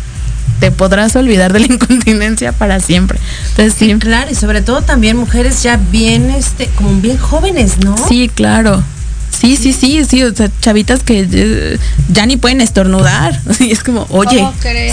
[0.60, 3.18] te podrás olvidar de la incontinencia para siempre.
[3.50, 3.94] Entonces, sí.
[3.98, 7.96] Claro, y sobre todo también mujeres ya bien, este, como bien jóvenes, ¿no?
[8.08, 8.82] Sí, claro.
[9.30, 11.78] Sí, sí, sí, sí, o sea, chavitas que eh,
[12.10, 13.40] ya ni pueden estornudar.
[13.48, 14.44] Así es como, oye.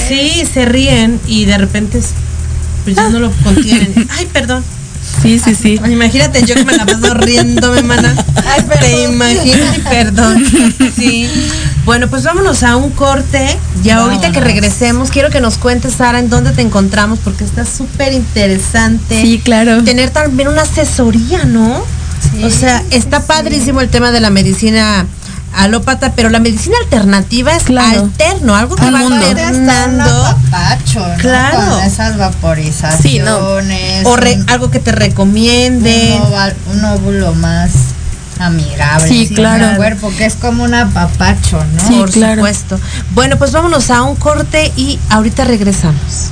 [0.08, 2.00] Sí, se ríen y de repente
[2.84, 4.08] pues ya no lo contienen.
[4.12, 4.64] Ay, perdón.
[5.22, 5.80] Sí, sí, sí.
[5.90, 8.16] Imagínate yo que me la paso riéndome, mana.
[8.46, 10.46] Ay, Te imaginas, perdón.
[10.96, 11.28] Sí.
[11.86, 13.58] Bueno, pues vámonos a un corte.
[13.84, 17.66] Ya ahorita que regresemos, quiero que nos cuentes, Sara, en dónde te encontramos, porque está
[17.66, 19.22] súper interesante.
[19.22, 19.84] Sí, claro.
[19.84, 21.84] Tener también una asesoría, ¿no?
[22.44, 25.06] o sea, está padrísimo el tema de la medicina
[25.56, 30.40] alópata, pero la medicina alternativa es alterno, algo que va alternando.
[31.18, 31.80] claro.
[31.82, 34.06] esas vaporizaciones.
[34.06, 36.20] O algo que te recomiende.
[36.72, 37.72] Un, óvulo más
[38.40, 39.72] amigable sí, claro.
[39.72, 41.88] el cuerpo, que es como un apapacho, ¿no?
[41.88, 42.80] Sí, Por supuesto.
[43.12, 46.32] Bueno, pues vámonos a un corte y ahorita regresamos.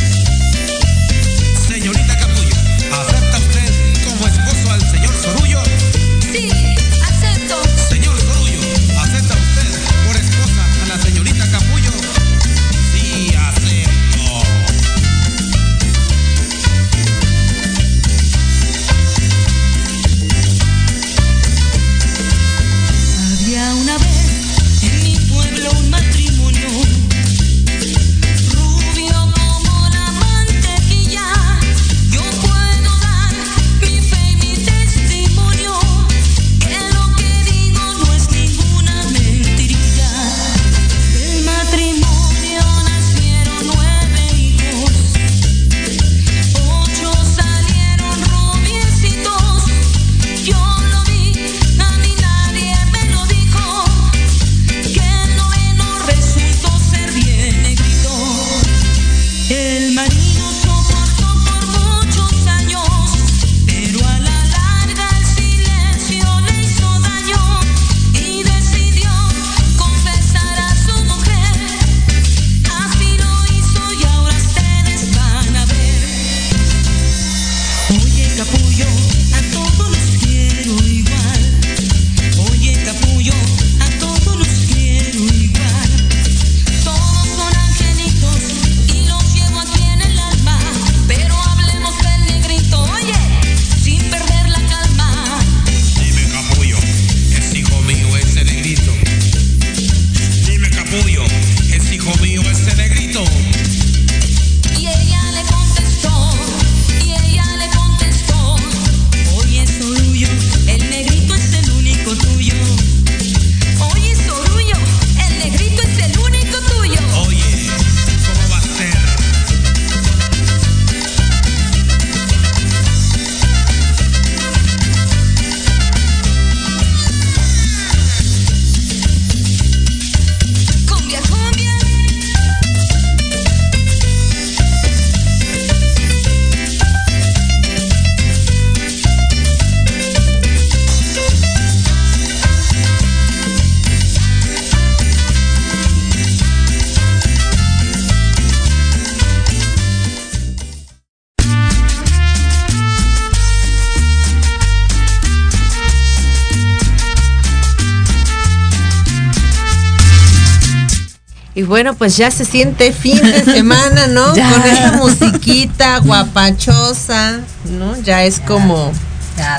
[161.81, 164.27] Bueno, pues ya se siente fin de semana, ¿no?
[164.27, 167.39] Con esa musiquita guapachosa,
[167.71, 167.99] ¿no?
[168.03, 168.91] Ya es como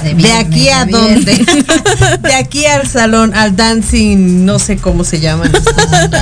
[0.05, 1.35] de, aquí a dónde.
[2.23, 5.51] de aquí al salón, al dancing, no sé cómo se llaman.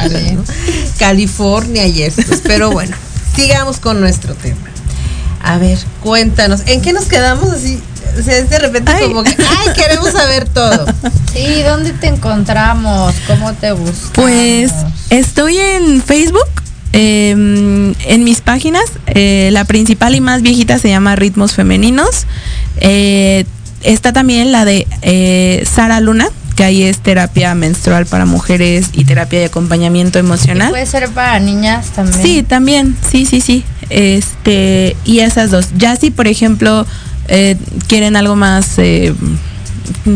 [0.98, 2.40] California y estos.
[2.44, 2.96] Pero bueno,
[3.36, 4.70] sigamos con nuestro tema.
[5.42, 7.78] A ver, cuéntanos, ¿en qué nos quedamos así?
[8.20, 10.86] O sea, es de repente como que, ay, queremos saber todo.
[11.32, 13.14] Sí, ¿dónde te encontramos?
[13.28, 14.10] ¿Cómo te buscamos?
[14.14, 14.72] Pues
[15.10, 16.48] estoy en Facebook,
[16.92, 18.82] em, en mis páginas.
[19.06, 22.26] Eh, la principal y más viejita se llama Ritmos Femeninos.
[22.80, 23.44] Eh,
[23.84, 29.04] está también la de eh, Sara Luna, que ahí es terapia menstrual para mujeres y
[29.04, 30.70] terapia de acompañamiento emocional.
[30.70, 32.22] puede ser para niñas también.
[32.22, 33.64] Sí, también, sí, sí, sí.
[33.88, 35.68] Este, y esas dos.
[35.76, 36.86] Ya si, por ejemplo,
[37.28, 37.56] eh,
[37.88, 39.14] quieren algo más eh,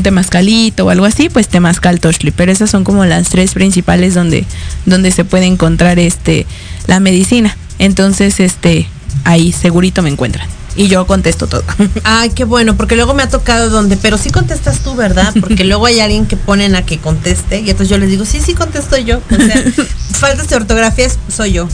[0.02, 2.30] temazcalito o algo así, pues temazcal toshli.
[2.30, 4.44] Pero esas son como las tres principales donde,
[4.86, 6.46] donde se puede encontrar este
[6.86, 7.56] la medicina.
[7.78, 8.86] Entonces, este,
[9.24, 11.62] ahí segurito me encuentran y yo contesto todo.
[12.04, 15.32] Ay, qué bueno, porque luego me ha tocado donde, pero sí contestas tú, ¿verdad?
[15.40, 18.40] Porque luego hay alguien que ponen a que conteste y entonces yo les digo, sí,
[18.40, 19.18] sí contesto yo.
[19.30, 19.64] O sea,
[20.12, 21.68] faltas de ortografía soy yo.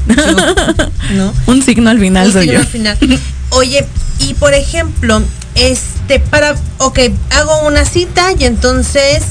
[1.14, 1.32] ¿no?
[1.46, 2.60] Un signo al final Un soy signo yo.
[2.60, 2.98] Al final.
[3.50, 3.86] Oye,
[4.18, 5.22] y por ejemplo,
[5.60, 6.98] este, para, ok,
[7.30, 9.22] hago una cita y entonces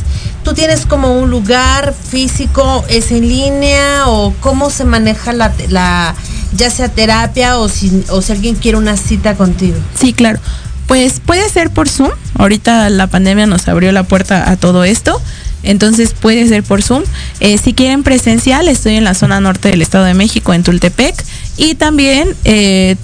[0.44, 6.16] tú tienes como un lugar físico, es en línea o cómo se maneja la,
[6.54, 9.78] ya sea terapia o si, o si alguien quiere una cita contigo.
[10.00, 10.40] Sí, claro.
[10.88, 12.10] Pues puede ser por Zoom.
[12.36, 15.22] Ahorita la pandemia nos abrió la puerta a todo esto.
[15.62, 17.04] Entonces puede ser por Zoom.
[17.42, 21.24] Eh, si quieren presencial, estoy en la zona norte del Estado de México, en Tultepec.
[21.58, 22.96] Y también eh,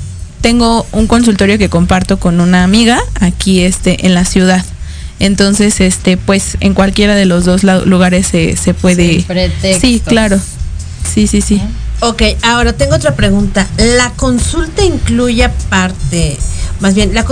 [0.46, 4.64] tengo un consultorio que comparto con una amiga aquí este, en la ciudad.
[5.20, 9.26] Entonces, este, pues en cualquiera de los dos lugares se, se puede.
[9.82, 10.40] Sí, claro.
[11.12, 11.60] Sí, sí, sí.
[12.02, 13.68] Ok, ahora tengo otra pregunta.
[13.98, 16.38] ¿La consulta incluye parte,
[16.80, 17.26] más bien, la,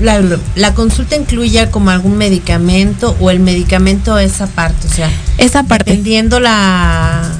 [0.00, 4.86] la, la, consulta incluye como algún medicamento o el medicamento esa parte?
[4.86, 5.90] O sea, esa parte.
[5.90, 7.30] Dependiendo la,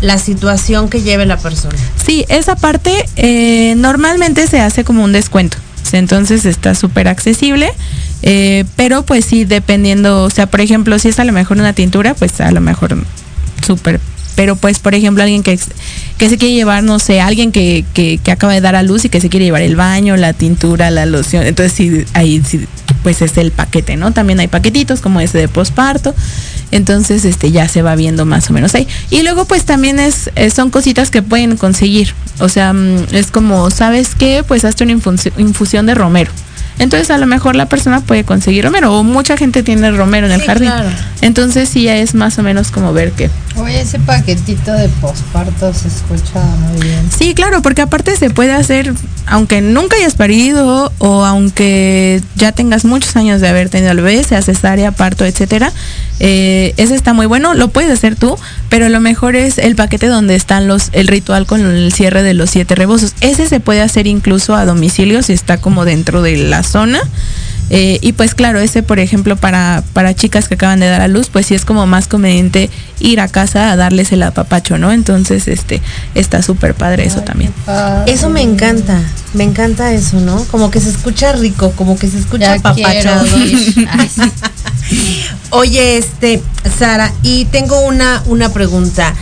[0.00, 1.76] la situación que lleve la persona.
[2.04, 5.56] Sí, esa parte eh, normalmente se hace como un descuento.
[5.92, 7.72] Entonces está súper accesible.
[8.22, 11.72] Eh, pero pues sí, dependiendo, o sea, por ejemplo, si es a lo mejor una
[11.74, 12.96] tintura, pues a lo mejor
[13.64, 14.00] súper
[14.36, 15.58] pero pues por ejemplo alguien que,
[16.18, 19.08] que se quiere llevar, no sé, alguien que, que, acaba de dar a luz y
[19.08, 22.66] que se quiere llevar el baño, la tintura, la loción, entonces sí, ahí sí,
[23.06, 24.10] pues es el paquete, ¿no?
[24.10, 26.12] También hay paquetitos como ese de posparto,
[26.72, 28.88] entonces este ya se va viendo más o menos ahí.
[29.10, 33.30] Y luego pues también es, eh, son cositas que pueden conseguir, o sea, mm, es
[33.30, 34.42] como, ¿sabes qué?
[34.44, 34.98] Pues hazte una
[35.36, 36.32] infusión de romero
[36.78, 40.32] entonces a lo mejor la persona puede conseguir romero o mucha gente tiene romero en
[40.32, 40.70] el jardín.
[41.22, 43.30] Entonces sí ya es más o menos como ver que...
[43.56, 47.08] Oye, ese paquetito de posparto se escucha muy bien.
[47.10, 48.92] Sí, claro, porque aparte se puede hacer,
[49.26, 54.22] aunque nunca hayas parido o aunque ya tengas muchos años de haber tenido al bebé,
[54.24, 55.72] sea cesárea, parto, etcétera,
[56.20, 58.36] eh, ese está muy bueno, lo puedes hacer tú,
[58.68, 62.34] pero lo mejor es el paquete donde están los, el ritual con el cierre de
[62.34, 63.14] los siete rebozos.
[63.20, 67.00] Ese se puede hacer incluso a domicilio si está como dentro de la zona.
[67.68, 71.08] Eh, y pues claro, ese por ejemplo para, para chicas que acaban de dar a
[71.08, 74.92] luz, pues sí es como más conveniente ir a casa a darles el apapacho, ¿no?
[74.92, 75.82] Entonces, este,
[76.14, 77.52] está súper padre eso también.
[78.06, 79.00] Eso me encanta,
[79.34, 80.44] me encanta eso, ¿no?
[80.44, 83.10] Como que se escucha rico, como que se escucha apapacho.
[85.50, 86.42] Oye, este,
[86.78, 89.14] Sara, y tengo una, una pregunta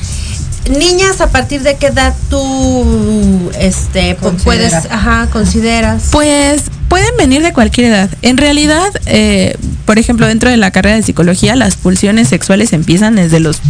[0.70, 6.08] niñas, ¿a partir de qué edad tú este, puedes, ajá, consideras?
[6.10, 8.10] Pues pueden venir de cualquier edad.
[8.22, 13.16] En realidad, eh, por ejemplo, dentro de la carrera de psicología, las pulsiones sexuales empiezan
[13.16, 13.60] desde los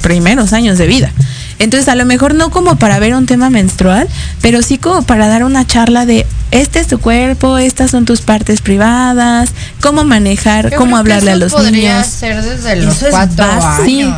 [0.00, 1.12] primeros años de vida.
[1.58, 4.08] Entonces, a lo mejor no como para ver un tema menstrual,
[4.40, 8.20] pero sí como para dar una charla de este es tu cuerpo, estas son tus
[8.20, 12.06] partes privadas, cómo manejar, cómo hablarle a los podría niños.
[12.06, 14.14] ser desde los cuatro años.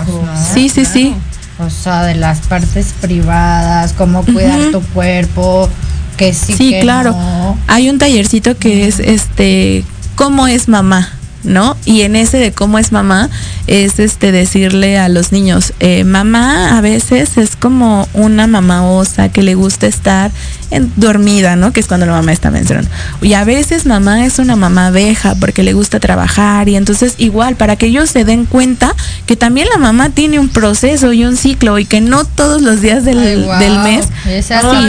[0.55, 1.15] Sí, sí, sí.
[1.59, 5.69] O sea, de las partes privadas, cómo cuidar tu cuerpo,
[6.17, 6.53] que sí.
[6.55, 7.17] Sí, claro.
[7.67, 9.85] Hay un tallercito que es este,
[10.17, 11.13] ¿cómo es mamá?
[11.45, 11.77] ¿no?
[11.85, 13.29] Y en ese de cómo es mamá
[13.67, 19.29] es este decirle a los niños, eh, mamá a veces es como una mamá osa
[19.29, 20.33] que le gusta estar
[20.75, 21.73] en, dormida, ¿no?
[21.73, 22.91] Que es cuando la mamá está menstruando.
[23.23, 27.57] Y a veces mamá es una mamá abeja porque le gusta trabajar y entonces igual
[27.57, 28.95] para que ellos se den cuenta
[29.27, 32.81] que también la mamá tiene un proceso y un ciclo y que no todos los
[32.81, 33.19] días del,
[33.59, 34.07] del mes.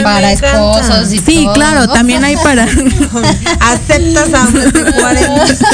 [0.02, 2.64] Para esposos y Sí, claro, también hay para
[3.60, 4.48] aceptas a
[5.00, 5.46] 40.
[5.46, 5.64] Sí,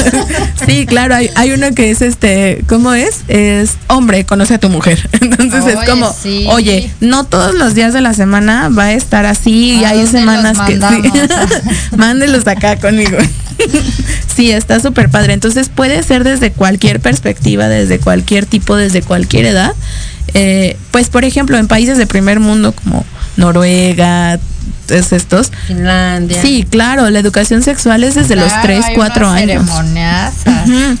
[0.73, 3.21] Sí, claro, hay, hay uno que es este, ¿cómo es?
[3.27, 5.09] Es hombre, conoce a tu mujer.
[5.21, 6.47] Entonces es como, sí.
[6.49, 10.02] oye, no todos los días de la semana va a estar así y ¿A hay
[10.09, 11.95] semanas que sí.
[11.97, 13.17] mándelos acá conmigo.
[14.35, 15.33] sí, está súper padre.
[15.33, 19.73] Entonces puede ser desde cualquier perspectiva, desde cualquier tipo, desde cualquier edad.
[20.33, 23.05] Eh, pues por ejemplo, en países de primer mundo como
[23.37, 24.39] Noruega,
[24.87, 25.51] todos estos.
[25.67, 26.41] Finlandia.
[26.41, 30.97] Sí, claro, la educación sexual es desde los Claro, 3, hay 4 unas años.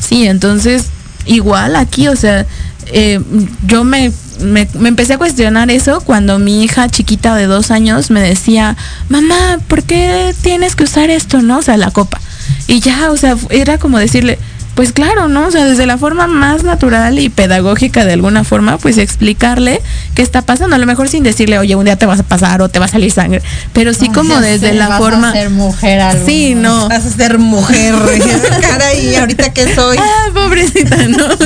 [0.00, 0.86] Sí, entonces,
[1.24, 2.46] igual aquí, o sea,
[2.86, 3.20] eh,
[3.66, 8.10] yo me, me, me empecé a cuestionar eso cuando mi hija chiquita de dos años
[8.10, 8.76] me decía,
[9.08, 11.58] mamá, ¿por qué tienes que usar esto, no?
[11.58, 12.20] O sea, la copa.
[12.68, 14.38] Y ya, o sea, era como decirle,
[14.76, 15.46] pues claro, ¿no?
[15.46, 19.80] O sea, desde la forma más natural y pedagógica de alguna forma, pues explicarle
[20.14, 20.76] qué está pasando.
[20.76, 22.84] A lo mejor sin decirle, oye, un día te vas a pasar o te va
[22.84, 23.40] a salir sangre.
[23.72, 25.30] Pero sí como desde sé, la vas forma...
[25.30, 26.90] A ser mujer Sí, no.
[26.90, 27.94] Vas a ser mujer.
[28.60, 29.96] Caray, ahorita que soy.
[29.98, 31.26] Ah, pobrecita, ¿no?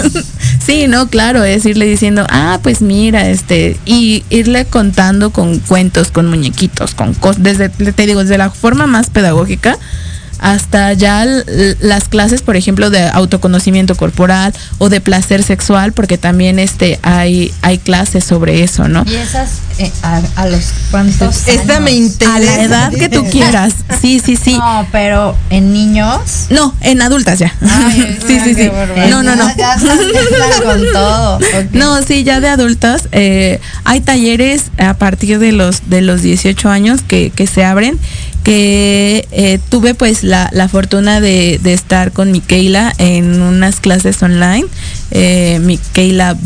[0.67, 6.11] Sí, no, claro, es irle diciendo, ah, pues mira, este, y irle contando con cuentos,
[6.11, 9.79] con muñequitos, con cosas, desde, te digo, desde la forma más pedagógica
[10.41, 11.25] hasta ya
[11.81, 17.53] las clases, por ejemplo, de autoconocimiento corporal o de placer sexual, porque también este hay,
[17.63, 19.05] hay clases sobre eso, ¿no?
[19.07, 22.35] Y esas eh, a, a los cuantos Esta me interesa.
[22.35, 23.75] A la edad que tú quieras.
[24.01, 24.55] Sí, sí, sí.
[24.57, 26.47] No, pero en niños.
[26.51, 27.55] No, en adultas ya.
[27.61, 28.69] Ay, sí, sí, sí.
[28.69, 29.09] barbaridad.
[29.09, 29.49] No, no, no.
[29.57, 31.39] Ya ya con todo.
[31.73, 33.09] No, sí, ya de adultas.
[33.13, 37.99] eh, hay talleres a partir de los de los 18 años que, que se abren,
[38.45, 44.23] que eh, tuve pues la, la fortuna de, de estar con Miquela en unas clases
[44.23, 44.67] online,
[45.11, 46.37] eh, Miquela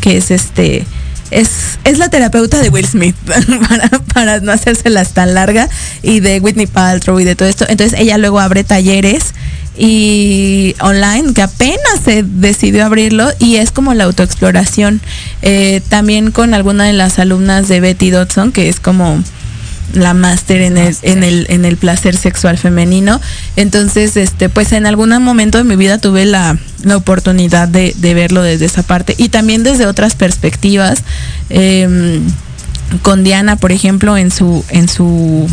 [0.00, 0.86] que es este...
[1.30, 3.16] Es, es la terapeuta de Will Smith,
[3.68, 5.66] para, para no hacérselas tan larga,
[6.02, 7.64] y de Whitney Paltrow y de todo esto.
[7.70, 9.32] Entonces ella luego abre talleres
[9.76, 15.00] y online que apenas se decidió abrirlo y es como la autoexploración
[15.44, 19.20] Eh, también con alguna de las alumnas de Betty Dodson que es como
[19.92, 23.20] la máster en el, en el en el placer sexual femenino.
[23.56, 28.14] Entonces este pues en algún momento de mi vida tuve la, la oportunidad de, de
[28.14, 29.14] verlo desde esa parte.
[29.18, 31.02] Y también desde otras perspectivas
[31.50, 32.22] em,
[33.02, 35.48] con Diana por ejemplo en su en su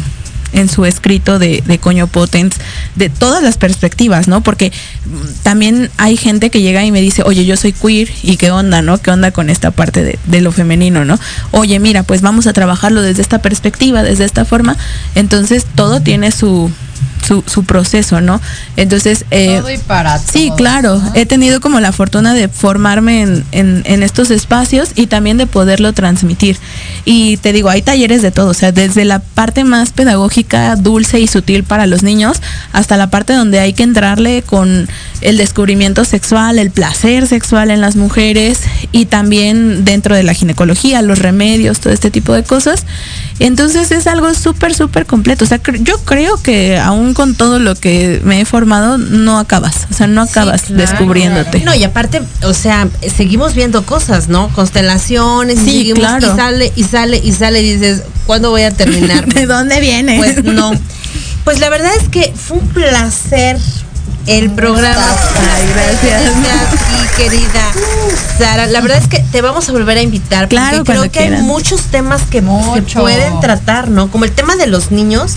[0.54, 2.56] en su escrito de, Coño Potens,
[2.96, 4.42] de todas las perspectivas, ¿no?
[4.42, 4.72] Porque
[5.44, 8.82] también hay gente que llega y me dice, oye, yo soy queer, ¿y qué onda,
[8.82, 8.98] no?
[8.98, 11.20] ¿Qué onda con esta parte de, de lo femenino, no?
[11.52, 14.78] Oye, mira, pues vamos a trabajarlo desde esta perspectiva, desde esta forma.
[15.16, 16.72] Entonces, todo tiene su,
[17.26, 18.42] su, su proceso, ¿no?
[18.78, 20.98] Entonces, eh, Todo y para Sí, todos, claro.
[20.98, 21.12] ¿no?
[21.16, 25.46] He tenido como la fortuna de formarme en, en- en estos espacios y también de
[25.46, 26.58] poderlo transmitir.
[27.06, 31.20] Y te digo, hay talleres de todo, o sea, desde la parte más pedagógica, dulce
[31.20, 32.38] y sutil para los niños,
[32.74, 34.88] hasta la parte donde hay que entrarle con
[35.22, 38.60] el descubrimiento sexual, el placer sexual en las mujeres
[38.92, 42.86] y también dentro de la ginecología, los remedios, todo este tipo de cosas.
[43.40, 45.46] Entonces es algo súper, súper completo.
[45.46, 49.86] O sea, yo creo que aún con todo lo que me he formado, no acabas.
[49.92, 50.82] O sea, no acabas claro.
[50.82, 51.60] descubriéndote.
[51.60, 54.50] No, y aparte, o sea, seguimos viendo cosas, ¿no?
[54.50, 56.34] Constelaciones, y seguimos, claro.
[56.34, 59.26] y sale, y sale, y sale, y dices, ¿cuándo voy a terminar?
[59.34, 60.18] ¿De dónde viene?
[60.18, 60.72] Pues no.
[61.44, 63.60] Pues la verdad es que fue un placer
[64.26, 65.16] el programa.
[65.54, 66.24] Ay, gracias.
[66.24, 67.72] Gracias, mi querida
[68.38, 68.66] Sara.
[68.66, 71.42] La verdad es que te vamos a volver a invitar porque Claro, creo que hay
[71.44, 74.10] muchos temas que se pueden tratar, ¿no?
[74.10, 75.34] Como el tema de los niños.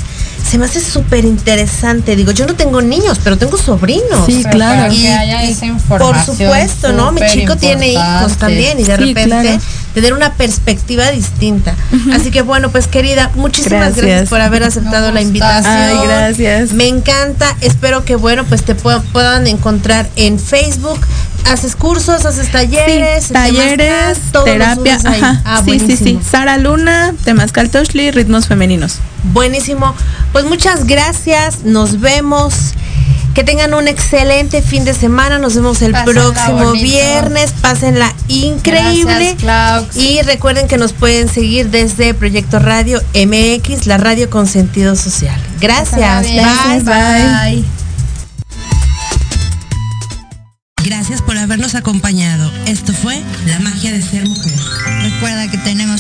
[0.49, 2.15] Se me hace súper interesante.
[2.15, 4.27] Digo, yo no tengo niños, pero tengo sobrinos.
[4.27, 4.83] Sí, claro.
[4.83, 5.71] para que Y- haya y esa Por
[6.01, 7.13] información supuesto, ¿no?
[7.13, 9.59] Mi chico tiene hijos también y de Sí, repente claro.
[9.95, 11.75] tener una perspectiva distinta.
[12.13, 14.29] Así que bueno, pues querida, muchísimas gracias, Gracias.
[14.29, 15.73] por haber aceptado la invitación.
[15.75, 16.73] Ay, gracias.
[16.73, 21.01] Me encanta, espero que bueno, pues te puedan, encontrar en Facebook.
[21.51, 25.43] Haces cursos, haces talleres, Sí, talleres, terapia, ajá.
[25.45, 26.21] Ah, sí, sí, sí.
[26.29, 28.99] Sara Luna, Temazcal Toshli, ritmos femeninos.
[29.25, 29.95] Buenísimo.
[30.33, 31.65] Pues muchas gracias.
[31.65, 32.75] Nos vemos.
[33.35, 35.39] Que tengan un excelente fin de semana.
[35.39, 36.85] Nos vemos el Pásenla próximo bonito.
[36.85, 37.53] viernes.
[37.63, 39.37] Pásenla increíble.
[39.41, 39.97] Gracias.
[39.97, 45.41] Y recuerden que nos pueden seguir desde Proyecto Radio MX, la radio con sentido social.
[45.61, 46.27] Gracias.
[46.27, 46.45] Bien.
[46.85, 47.63] Bye.
[47.63, 47.65] Bye.
[50.85, 52.51] Gracias por habernos acompañado.
[52.67, 54.53] Esto fue La magia de ser mujer.
[55.03, 55.57] Recuerda que